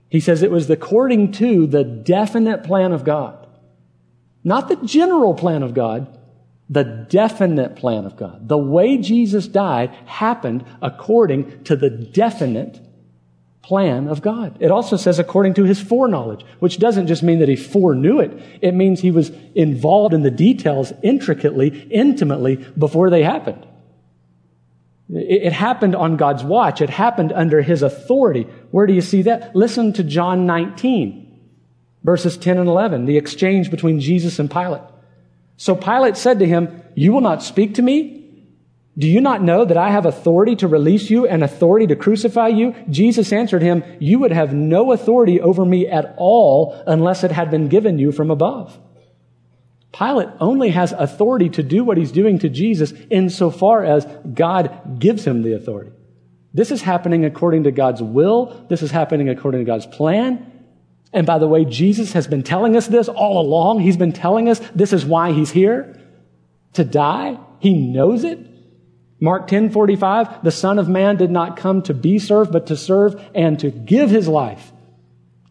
He 0.09 0.19
says 0.19 0.43
it 0.43 0.51
was 0.51 0.69
according 0.69 1.31
to 1.33 1.65
the 1.65 1.83
definite 1.83 2.63
plan 2.63 2.91
of 2.91 3.03
God. 3.03 3.47
Not 4.43 4.67
the 4.67 4.75
general 4.75 5.33
plan 5.33 5.63
of 5.63 5.73
God, 5.73 6.19
the 6.69 6.83
definite 7.09 7.75
plan 7.75 8.05
of 8.05 8.15
God. 8.15 8.47
The 8.47 8.57
way 8.57 8.97
Jesus 8.97 9.47
died 9.47 9.89
happened 10.05 10.65
according 10.81 11.63
to 11.63 11.75
the 11.75 11.89
definite 11.89 12.79
plan 13.63 14.07
of 14.07 14.21
God. 14.21 14.57
It 14.59 14.69
also 14.69 14.97
says 14.97 15.17
according 15.17 15.55
to 15.55 15.63
his 15.63 15.81
foreknowledge, 15.81 16.45
which 16.59 16.77
doesn't 16.77 17.07
just 17.07 17.23
mean 17.23 17.39
that 17.39 17.49
he 17.49 17.55
foreknew 17.55 18.19
it. 18.19 18.59
It 18.61 18.73
means 18.73 18.99
he 18.99 19.09
was 19.09 19.31
involved 19.55 20.13
in 20.13 20.21
the 20.21 20.29
details 20.29 20.91
intricately, 21.01 21.87
intimately 21.89 22.57
before 22.77 23.09
they 23.09 23.23
happened. 23.23 23.65
It 25.09 25.53
happened 25.53 25.95
on 25.95 26.17
God's 26.17 26.43
watch. 26.43 26.81
It 26.81 26.89
happened 26.89 27.31
under 27.31 27.61
his 27.61 27.81
authority. 27.81 28.43
Where 28.71 28.85
do 28.85 28.93
you 28.93 29.01
see 29.01 29.23
that? 29.23 29.55
Listen 29.55 29.93
to 29.93 30.03
John 30.03 30.45
19, 30.45 31.39
verses 32.03 32.37
10 32.37 32.57
and 32.57 32.67
11, 32.67 33.05
the 33.05 33.17
exchange 33.17 33.71
between 33.71 33.99
Jesus 33.99 34.39
and 34.39 34.51
Pilate. 34.51 34.81
So 35.55 35.75
Pilate 35.75 36.17
said 36.17 36.39
to 36.39 36.45
him, 36.45 36.83
You 36.95 37.13
will 37.13 37.21
not 37.21 37.43
speak 37.43 37.75
to 37.75 37.81
me? 37.81 38.22
Do 38.97 39.07
you 39.07 39.21
not 39.21 39.41
know 39.41 39.65
that 39.65 39.77
I 39.77 39.89
have 39.89 40.05
authority 40.05 40.55
to 40.57 40.67
release 40.67 41.09
you 41.09 41.27
and 41.27 41.43
authority 41.43 41.87
to 41.87 41.95
crucify 41.95 42.49
you? 42.49 42.75
Jesus 42.89 43.33
answered 43.33 43.63
him, 43.63 43.83
You 43.99 44.19
would 44.19 44.31
have 44.31 44.53
no 44.53 44.91
authority 44.91 45.41
over 45.41 45.65
me 45.65 45.87
at 45.87 46.13
all 46.17 46.81
unless 46.85 47.23
it 47.23 47.31
had 47.31 47.49
been 47.49 47.69
given 47.69 47.97
you 47.97 48.11
from 48.11 48.29
above. 48.29 48.79
Pilate 49.91 50.29
only 50.39 50.69
has 50.69 50.91
authority 50.91 51.49
to 51.49 51.63
do 51.63 51.83
what 51.83 51.97
he's 51.97 52.11
doing 52.11 52.39
to 52.39 52.49
Jesus 52.49 52.93
insofar 53.09 53.83
as 53.83 54.05
God 54.31 54.99
gives 54.99 55.25
him 55.25 55.41
the 55.41 55.53
authority. 55.53 55.91
This 56.53 56.69
is 56.69 56.83
happening 56.83 57.25
according 57.25 57.63
to 57.63 57.71
God's 57.71 58.01
will. 58.01 58.65
This 58.69 58.83
is 58.83 58.91
happening 58.91 59.29
according 59.29 59.61
to 59.61 59.65
God's 59.65 59.87
plan. 59.87 60.51
And 61.11 61.25
by 61.25 61.39
the 61.39 61.47
way, 61.47 61.65
Jesus 61.65 62.13
has 62.13 62.27
been 62.27 62.43
telling 62.43 62.75
us 62.75 62.87
this 62.87 63.07
all 63.07 63.41
along. 63.41 63.79
He's 63.79 63.97
been 63.97 64.13
telling 64.13 64.49
us 64.49 64.59
this 64.75 64.93
is 64.93 65.03
why 65.03 65.31
he's 65.31 65.51
here 65.51 65.99
to 66.73 66.83
die. 66.83 67.39
He 67.59 67.73
knows 67.73 68.23
it. 68.23 68.52
Mark 69.23 69.47
10 69.47 69.69
45, 69.69 70.43
the 70.43 70.51
Son 70.51 70.77
of 70.77 70.89
Man 70.89 71.15
did 71.15 71.31
not 71.31 71.55
come 71.55 71.81
to 71.83 71.93
be 71.93 72.19
served, 72.19 72.51
but 72.51 72.67
to 72.67 72.75
serve 72.75 73.25
and 73.33 73.57
to 73.61 73.71
give 73.71 74.09
his 74.09 74.27
life 74.27 74.73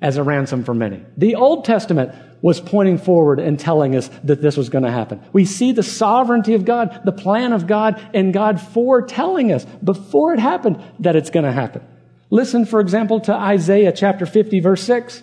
as 0.03 0.19
a 0.19 0.23
ransom 0.23 0.63
for 0.63 0.75
many. 0.75 1.03
The 1.17 1.37
Old 1.37 1.65
Testament 1.65 2.15
was 2.43 2.61
pointing 2.61 2.99
forward 2.99 3.41
and 3.41 3.59
telling 3.59 3.97
us 3.97 4.11
that 4.25 4.43
this 4.43 4.59
was 4.59 4.69
going 4.69 4.85
to 4.85 4.91
happen. 4.91 5.23
We 5.33 5.47
see 5.47 5.73
the 5.73 5.83
sovereignty 5.83 6.53
of 6.53 6.67
God, 6.67 7.01
the 7.07 7.13
plan 7.13 7.55
of 7.55 7.67
God, 7.67 7.99
and 8.13 8.35
God 8.35 8.61
foretelling 8.61 9.51
us 9.53 9.65
before 9.83 10.35
it 10.35 10.39
happened 10.39 10.85
that 10.99 11.17
it's 11.17 11.31
going 11.31 11.47
to 11.47 11.53
happen. 11.53 11.83
Listen, 12.29 12.67
for 12.67 12.79
example, 12.79 13.21
to 13.21 13.33
Isaiah 13.33 13.93
chapter 13.93 14.27
50, 14.27 14.61
verse 14.61 14.83
6. 14.83 15.23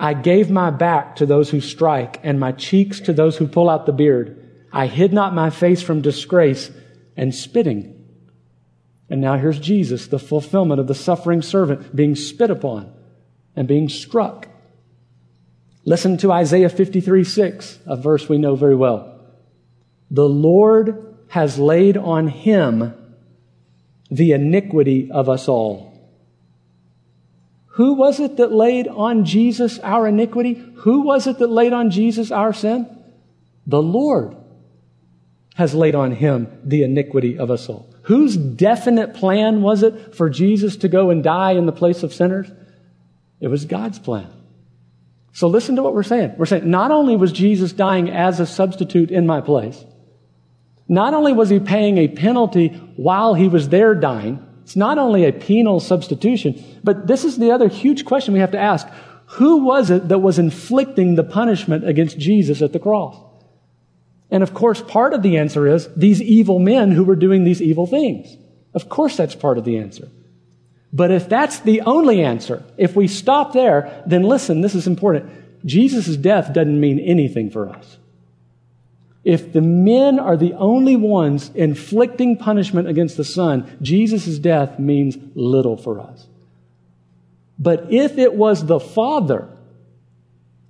I 0.00 0.14
gave 0.14 0.50
my 0.50 0.70
back 0.70 1.16
to 1.16 1.26
those 1.26 1.50
who 1.50 1.60
strike 1.60 2.20
and 2.22 2.40
my 2.40 2.52
cheeks 2.52 3.00
to 3.00 3.12
those 3.12 3.36
who 3.36 3.48
pull 3.48 3.68
out 3.68 3.84
the 3.84 3.92
beard. 3.92 4.38
I 4.72 4.86
hid 4.86 5.12
not 5.12 5.34
my 5.34 5.50
face 5.50 5.82
from 5.82 6.00
disgrace 6.00 6.70
and 7.16 7.34
spitting. 7.34 7.98
And 9.08 9.20
now 9.20 9.36
here's 9.36 9.58
Jesus, 9.58 10.06
the 10.06 10.18
fulfillment 10.18 10.80
of 10.80 10.86
the 10.86 10.94
suffering 10.94 11.42
servant 11.42 11.94
being 11.94 12.14
spit 12.14 12.50
upon 12.50 12.92
and 13.54 13.68
being 13.68 13.88
struck. 13.88 14.48
Listen 15.84 16.16
to 16.18 16.32
Isaiah 16.32 16.68
53 16.68 17.24
6, 17.24 17.78
a 17.86 17.96
verse 17.96 18.28
we 18.28 18.38
know 18.38 18.54
very 18.54 18.76
well. 18.76 19.20
The 20.10 20.28
Lord 20.28 21.16
has 21.28 21.58
laid 21.58 21.96
on 21.96 22.28
him 22.28 22.94
the 24.10 24.32
iniquity 24.32 25.10
of 25.10 25.28
us 25.28 25.48
all. 25.48 25.92
Who 27.72 27.94
was 27.94 28.20
it 28.20 28.36
that 28.36 28.52
laid 28.52 28.86
on 28.86 29.24
Jesus 29.24 29.78
our 29.78 30.06
iniquity? 30.06 30.62
Who 30.76 31.02
was 31.02 31.26
it 31.26 31.38
that 31.38 31.46
laid 31.48 31.72
on 31.72 31.90
Jesus 31.90 32.30
our 32.30 32.52
sin? 32.52 32.86
The 33.66 33.82
Lord 33.82 34.36
has 35.54 35.74
laid 35.74 35.94
on 35.94 36.12
him 36.12 36.48
the 36.64 36.82
iniquity 36.82 37.38
of 37.38 37.50
us 37.50 37.68
all. 37.68 37.92
Whose 38.02 38.36
definite 38.36 39.14
plan 39.14 39.62
was 39.62 39.82
it 39.82 40.14
for 40.14 40.30
Jesus 40.30 40.76
to 40.78 40.88
go 40.88 41.10
and 41.10 41.22
die 41.22 41.52
in 41.52 41.66
the 41.66 41.72
place 41.72 42.02
of 42.02 42.14
sinners? 42.14 42.50
It 43.40 43.48
was 43.48 43.64
God's 43.64 43.98
plan. 43.98 44.30
So 45.32 45.48
listen 45.48 45.76
to 45.76 45.82
what 45.82 45.94
we're 45.94 46.02
saying. 46.02 46.34
We're 46.36 46.46
saying 46.46 46.68
not 46.70 46.90
only 46.90 47.16
was 47.16 47.32
Jesus 47.32 47.72
dying 47.72 48.10
as 48.10 48.40
a 48.40 48.46
substitute 48.46 49.10
in 49.10 49.26
my 49.26 49.40
place, 49.40 49.84
not 50.88 51.14
only 51.14 51.32
was 51.32 51.48
he 51.48 51.58
paying 51.58 51.98
a 51.98 52.08
penalty 52.08 52.68
while 52.96 53.34
he 53.34 53.48
was 53.48 53.68
there 53.68 53.94
dying, 53.94 54.46
it's 54.62 54.76
not 54.76 54.98
only 54.98 55.24
a 55.24 55.32
penal 55.32 55.80
substitution, 55.80 56.62
but 56.84 57.06
this 57.06 57.24
is 57.24 57.38
the 57.38 57.50
other 57.50 57.68
huge 57.68 58.04
question 58.04 58.34
we 58.34 58.40
have 58.40 58.52
to 58.52 58.60
ask. 58.60 58.86
Who 59.26 59.64
was 59.64 59.90
it 59.90 60.08
that 60.08 60.18
was 60.18 60.38
inflicting 60.38 61.14
the 61.14 61.24
punishment 61.24 61.88
against 61.88 62.18
Jesus 62.18 62.60
at 62.60 62.72
the 62.72 62.78
cross? 62.78 63.16
And 64.32 64.42
of 64.42 64.54
course, 64.54 64.80
part 64.80 65.12
of 65.12 65.22
the 65.22 65.36
answer 65.36 65.66
is 65.66 65.88
these 65.94 66.22
evil 66.22 66.58
men 66.58 66.90
who 66.90 67.04
were 67.04 67.14
doing 67.14 67.44
these 67.44 67.60
evil 67.60 67.86
things. 67.86 68.34
Of 68.72 68.88
course, 68.88 69.14
that's 69.14 69.34
part 69.34 69.58
of 69.58 69.64
the 69.64 69.76
answer. 69.76 70.08
But 70.90 71.10
if 71.10 71.28
that's 71.28 71.60
the 71.60 71.82
only 71.82 72.24
answer, 72.24 72.64
if 72.78 72.96
we 72.96 73.08
stop 73.08 73.52
there, 73.52 74.02
then 74.06 74.22
listen, 74.22 74.62
this 74.62 74.74
is 74.74 74.86
important. 74.86 75.30
Jesus' 75.66 76.16
death 76.16 76.54
doesn't 76.54 76.80
mean 76.80 76.98
anything 76.98 77.50
for 77.50 77.68
us. 77.68 77.98
If 79.22 79.52
the 79.52 79.60
men 79.60 80.18
are 80.18 80.36
the 80.36 80.54
only 80.54 80.96
ones 80.96 81.50
inflicting 81.54 82.38
punishment 82.38 82.88
against 82.88 83.18
the 83.18 83.24
Son, 83.24 83.70
Jesus' 83.82 84.38
death 84.38 84.78
means 84.78 85.18
little 85.34 85.76
for 85.76 86.00
us. 86.00 86.26
But 87.58 87.92
if 87.92 88.16
it 88.16 88.34
was 88.34 88.64
the 88.64 88.80
Father, 88.80 89.48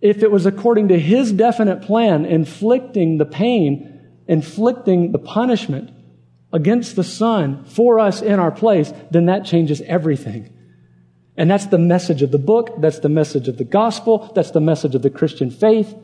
if 0.02 0.22
it 0.22 0.30
was 0.30 0.44
according 0.44 0.88
to 0.88 0.98
His 0.98 1.32
definite 1.32 1.82
plan, 1.82 2.26
inflicting 2.26 3.18
the 3.18 3.24
pain, 3.24 4.00
inflicting 4.26 5.12
the 5.12 5.18
punishment 5.18 5.90
against 6.52 6.96
the 6.96 7.04
Son 7.04 7.64
for 7.64 7.98
us 7.98 8.20
in 8.20 8.38
our 8.38 8.50
place, 8.50 8.92
then 9.12 9.26
that 9.26 9.46
changes 9.46 9.80
everything. 9.82 10.52
And 11.36 11.50
that's 11.50 11.66
the 11.66 11.78
message 11.78 12.20
of 12.20 12.32
the 12.32 12.38
book. 12.38 12.80
That's 12.80 12.98
the 12.98 13.08
message 13.08 13.48
of 13.48 13.56
the 13.56 13.64
gospel. 13.64 14.30
That's 14.34 14.50
the 14.50 14.60
message 14.60 14.94
of 14.94 15.02
the 15.02 15.08
Christian 15.08 15.50
faith. 15.50 15.94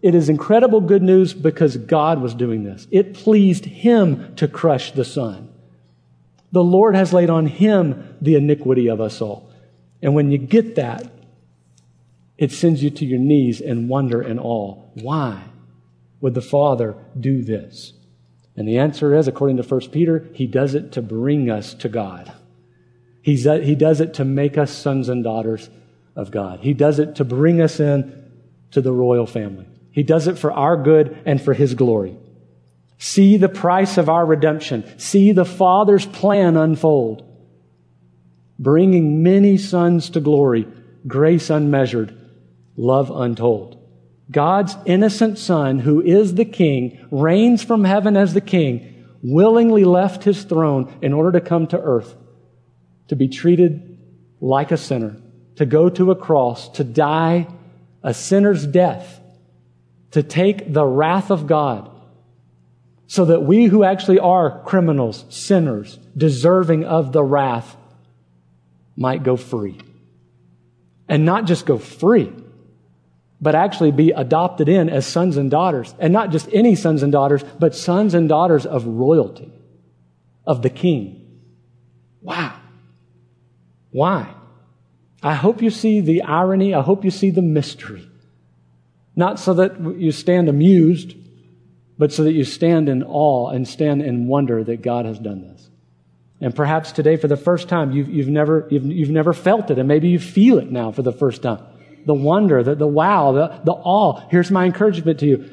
It 0.00 0.14
is 0.14 0.28
incredible 0.28 0.80
good 0.80 1.02
news 1.02 1.34
because 1.34 1.76
God 1.76 2.22
was 2.22 2.32
doing 2.32 2.62
this. 2.62 2.86
It 2.92 3.14
pleased 3.14 3.64
Him 3.64 4.36
to 4.36 4.46
crush 4.46 4.92
the 4.92 5.04
Son. 5.04 5.52
The 6.52 6.62
Lord 6.62 6.94
has 6.94 7.12
laid 7.12 7.28
on 7.28 7.46
Him 7.46 8.16
the 8.22 8.36
iniquity 8.36 8.86
of 8.86 9.00
us 9.00 9.20
all. 9.20 9.50
And 10.00 10.14
when 10.14 10.30
you 10.30 10.38
get 10.38 10.76
that, 10.76 11.10
it 12.38 12.52
sends 12.52 12.82
you 12.82 12.90
to 12.90 13.04
your 13.06 13.18
knees 13.18 13.60
in 13.60 13.88
wonder 13.88 14.20
and 14.20 14.38
awe. 14.38 14.74
Why 14.94 15.42
would 16.20 16.34
the 16.34 16.42
Father 16.42 16.96
do 17.18 17.42
this? 17.42 17.92
And 18.56 18.66
the 18.66 18.78
answer 18.78 19.14
is, 19.14 19.28
according 19.28 19.58
to 19.58 19.62
1 19.62 19.90
Peter, 19.90 20.28
He 20.32 20.46
does 20.46 20.74
it 20.74 20.92
to 20.92 21.02
bring 21.02 21.50
us 21.50 21.74
to 21.74 21.88
God. 21.88 22.32
He's, 23.22 23.44
he 23.44 23.74
does 23.74 24.00
it 24.00 24.14
to 24.14 24.24
make 24.24 24.56
us 24.56 24.70
sons 24.70 25.08
and 25.08 25.24
daughters 25.24 25.68
of 26.14 26.30
God. 26.30 26.60
He 26.60 26.74
does 26.74 26.98
it 26.98 27.16
to 27.16 27.24
bring 27.24 27.60
us 27.60 27.80
in 27.80 28.30
to 28.70 28.80
the 28.80 28.92
royal 28.92 29.26
family. 29.26 29.66
He 29.90 30.02
does 30.02 30.26
it 30.26 30.38
for 30.38 30.52
our 30.52 30.76
good 30.76 31.22
and 31.26 31.40
for 31.40 31.52
His 31.52 31.74
glory. 31.74 32.16
See 32.98 33.36
the 33.36 33.48
price 33.48 33.98
of 33.98 34.08
our 34.08 34.24
redemption. 34.24 34.98
See 34.98 35.32
the 35.32 35.44
Father's 35.44 36.06
plan 36.06 36.56
unfold. 36.56 37.24
Bringing 38.58 39.22
many 39.22 39.58
sons 39.58 40.10
to 40.10 40.20
glory, 40.20 40.66
grace 41.06 41.50
unmeasured, 41.50 42.16
love 42.76 43.10
untold. 43.10 43.82
God's 44.30 44.76
innocent 44.84 45.38
Son, 45.38 45.78
who 45.78 46.00
is 46.02 46.34
the 46.34 46.44
King, 46.44 47.06
reigns 47.10 47.62
from 47.62 47.84
heaven 47.84 48.16
as 48.16 48.34
the 48.34 48.40
King, 48.40 49.06
willingly 49.22 49.84
left 49.84 50.24
his 50.24 50.44
throne 50.44 50.92
in 51.00 51.12
order 51.12 51.32
to 51.32 51.40
come 51.40 51.66
to 51.68 51.80
earth, 51.80 52.14
to 53.08 53.16
be 53.16 53.28
treated 53.28 53.98
like 54.40 54.72
a 54.72 54.76
sinner, 54.76 55.16
to 55.56 55.66
go 55.66 55.88
to 55.88 56.10
a 56.10 56.16
cross, 56.16 56.68
to 56.70 56.84
die 56.84 57.46
a 58.02 58.12
sinner's 58.12 58.66
death 58.66 59.20
to 60.16 60.22
take 60.22 60.72
the 60.72 60.84
wrath 60.84 61.30
of 61.30 61.46
God 61.46 61.90
so 63.06 63.26
that 63.26 63.42
we 63.42 63.66
who 63.66 63.84
actually 63.84 64.18
are 64.18 64.62
criminals, 64.62 65.26
sinners, 65.28 65.98
deserving 66.16 66.84
of 66.84 67.12
the 67.12 67.22
wrath, 67.22 67.76
might 68.96 69.22
go 69.22 69.36
free. 69.36 69.78
And 71.06 71.26
not 71.26 71.44
just 71.44 71.66
go 71.66 71.76
free, 71.76 72.32
but 73.40 73.54
actually 73.54 73.90
be 73.90 74.10
adopted 74.12 74.68
in 74.68 74.88
as 74.88 75.06
sons 75.06 75.36
and 75.36 75.50
daughters. 75.50 75.94
And 75.98 76.12
not 76.12 76.30
just 76.30 76.48
any 76.52 76.74
sons 76.74 77.02
and 77.02 77.12
daughters, 77.12 77.42
but 77.58 77.74
sons 77.74 78.14
and 78.14 78.28
daughters 78.28 78.64
of 78.64 78.86
royalty, 78.86 79.52
of 80.46 80.62
the 80.62 80.70
king. 80.70 81.40
Wow. 82.22 82.58
Why? 83.90 84.34
I 85.22 85.34
hope 85.34 85.62
you 85.62 85.70
see 85.70 86.00
the 86.00 86.22
irony. 86.22 86.74
I 86.74 86.82
hope 86.82 87.04
you 87.04 87.10
see 87.10 87.30
the 87.30 87.42
mystery. 87.42 88.08
Not 89.14 89.38
so 89.38 89.54
that 89.54 89.80
you 89.98 90.12
stand 90.12 90.48
amused, 90.48 91.14
but 91.98 92.12
so 92.12 92.24
that 92.24 92.32
you 92.32 92.44
stand 92.44 92.88
in 92.88 93.02
awe 93.02 93.50
and 93.50 93.66
stand 93.66 94.02
in 94.02 94.28
wonder 94.28 94.62
that 94.64 94.82
God 94.82 95.06
has 95.06 95.18
done 95.18 95.42
this. 95.42 95.70
And 96.40 96.54
perhaps 96.54 96.92
today, 96.92 97.16
for 97.16 97.28
the 97.28 97.36
first 97.36 97.68
time, 97.68 97.92
you've, 97.92 98.08
you've, 98.10 98.28
never, 98.28 98.68
you've, 98.70 98.84
you've 98.84 99.10
never 99.10 99.32
felt 99.32 99.70
it, 99.70 99.78
and 99.78 99.88
maybe 99.88 100.08
you 100.08 100.18
feel 100.18 100.58
it 100.58 100.70
now 100.70 100.92
for 100.92 101.00
the 101.00 101.12
first 101.12 101.42
time. 101.42 101.64
The 102.06 102.14
wonder, 102.14 102.62
the, 102.62 102.74
the 102.74 102.86
wow, 102.86 103.32
the, 103.32 103.60
the 103.64 103.72
awe. 103.72 104.26
Here's 104.30 104.50
my 104.50 104.64
encouragement 104.64 105.20
to 105.20 105.26
you. 105.26 105.50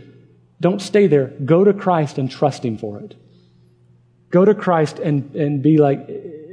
Don't 0.61 0.81
stay 0.81 1.07
there. 1.07 1.27
Go 1.43 1.63
to 1.63 1.73
Christ 1.73 2.17
and 2.17 2.31
trust 2.31 2.63
Him 2.63 2.77
for 2.77 2.99
it. 2.99 3.15
Go 4.29 4.45
to 4.45 4.55
Christ 4.55 4.99
and, 4.99 5.35
and 5.35 5.61
be 5.61 5.77
like, 5.77 6.09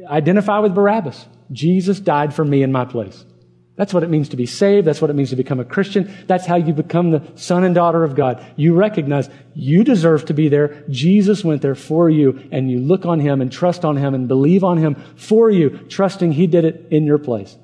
identify 0.09 0.59
with 0.59 0.75
Barabbas. 0.75 1.27
Jesus 1.53 2.01
died 2.01 2.35
for 2.35 2.45
me 2.45 2.63
in 2.63 2.73
my 2.73 2.85
place. 2.85 3.25
That's 3.77 3.95
what 3.95 4.03
it 4.03 4.11
means 4.11 4.29
to 4.31 4.37
be 4.37 4.45
saved. 4.45 4.87
That's 4.87 5.01
what 5.01 5.11
it 5.11 5.15
means 5.15 5.31
to 5.31 5.37
become 5.37 5.59
a 5.59 5.65
Christian. 5.65 6.13
That's 6.27 6.45
how 6.45 6.57
you 6.57 6.75
become 6.75 7.13
the 7.13 7.23
son 7.37 7.65
and 7.65 7.75
daughter 7.75 8.05
of 8.05 8.15
God. 8.15 8.45
You 8.57 8.75
recognize 8.75 9.31
you 9.55 9.85
deserve 9.85 10.27
to 10.27 10.35
be 10.35 10.49
there. 10.49 10.85
Jesus 10.91 11.43
went 11.43 11.63
there 11.63 11.75
for 11.75 12.11
you, 12.11 12.47
and 12.53 12.71
you 12.71 12.79
look 12.79 13.07
on 13.07 13.21
him 13.21 13.41
and 13.41 13.51
trust 13.51 13.87
on 13.87 13.97
him 13.97 14.13
and 14.13 14.29
believe 14.29 14.65
on 14.65 14.77
him 14.77 14.97
for 15.17 15.49
you, 15.49 15.71
trusting 15.89 16.33
he 16.33 16.47
did 16.47 16.67
it 16.67 16.89
in 16.91 17.07
your 17.07 17.17
place. 17.17 17.57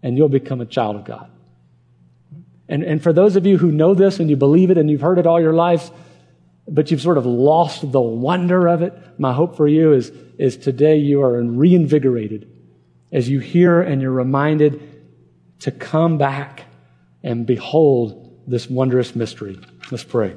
And 0.00 0.16
you'll 0.16 0.28
become 0.28 0.60
a 0.60 0.66
child 0.66 0.94
of 0.94 1.04
God. 1.04 1.28
And, 2.68 2.82
and 2.82 3.02
for 3.02 3.12
those 3.12 3.36
of 3.36 3.46
you 3.46 3.58
who 3.58 3.70
know 3.70 3.94
this 3.94 4.18
and 4.18 4.28
you 4.28 4.36
believe 4.36 4.70
it 4.70 4.78
and 4.78 4.90
you've 4.90 5.00
heard 5.00 5.18
it 5.18 5.26
all 5.26 5.40
your 5.40 5.52
lives, 5.52 5.90
but 6.68 6.90
you've 6.90 7.00
sort 7.00 7.18
of 7.18 7.26
lost 7.26 7.90
the 7.92 8.00
wonder 8.00 8.66
of 8.66 8.82
it, 8.82 8.92
my 9.18 9.32
hope 9.32 9.56
for 9.56 9.68
you 9.68 9.92
is, 9.92 10.10
is 10.38 10.56
today 10.56 10.96
you 10.96 11.22
are 11.22 11.40
reinvigorated 11.42 12.50
as 13.12 13.28
you 13.28 13.38
hear 13.38 13.80
and 13.80 14.02
you're 14.02 14.10
reminded 14.10 14.82
to 15.60 15.70
come 15.70 16.18
back 16.18 16.64
and 17.22 17.46
behold 17.46 18.42
this 18.46 18.68
wondrous 18.68 19.14
mystery. 19.14 19.58
Let's 19.90 20.04
pray. 20.04 20.34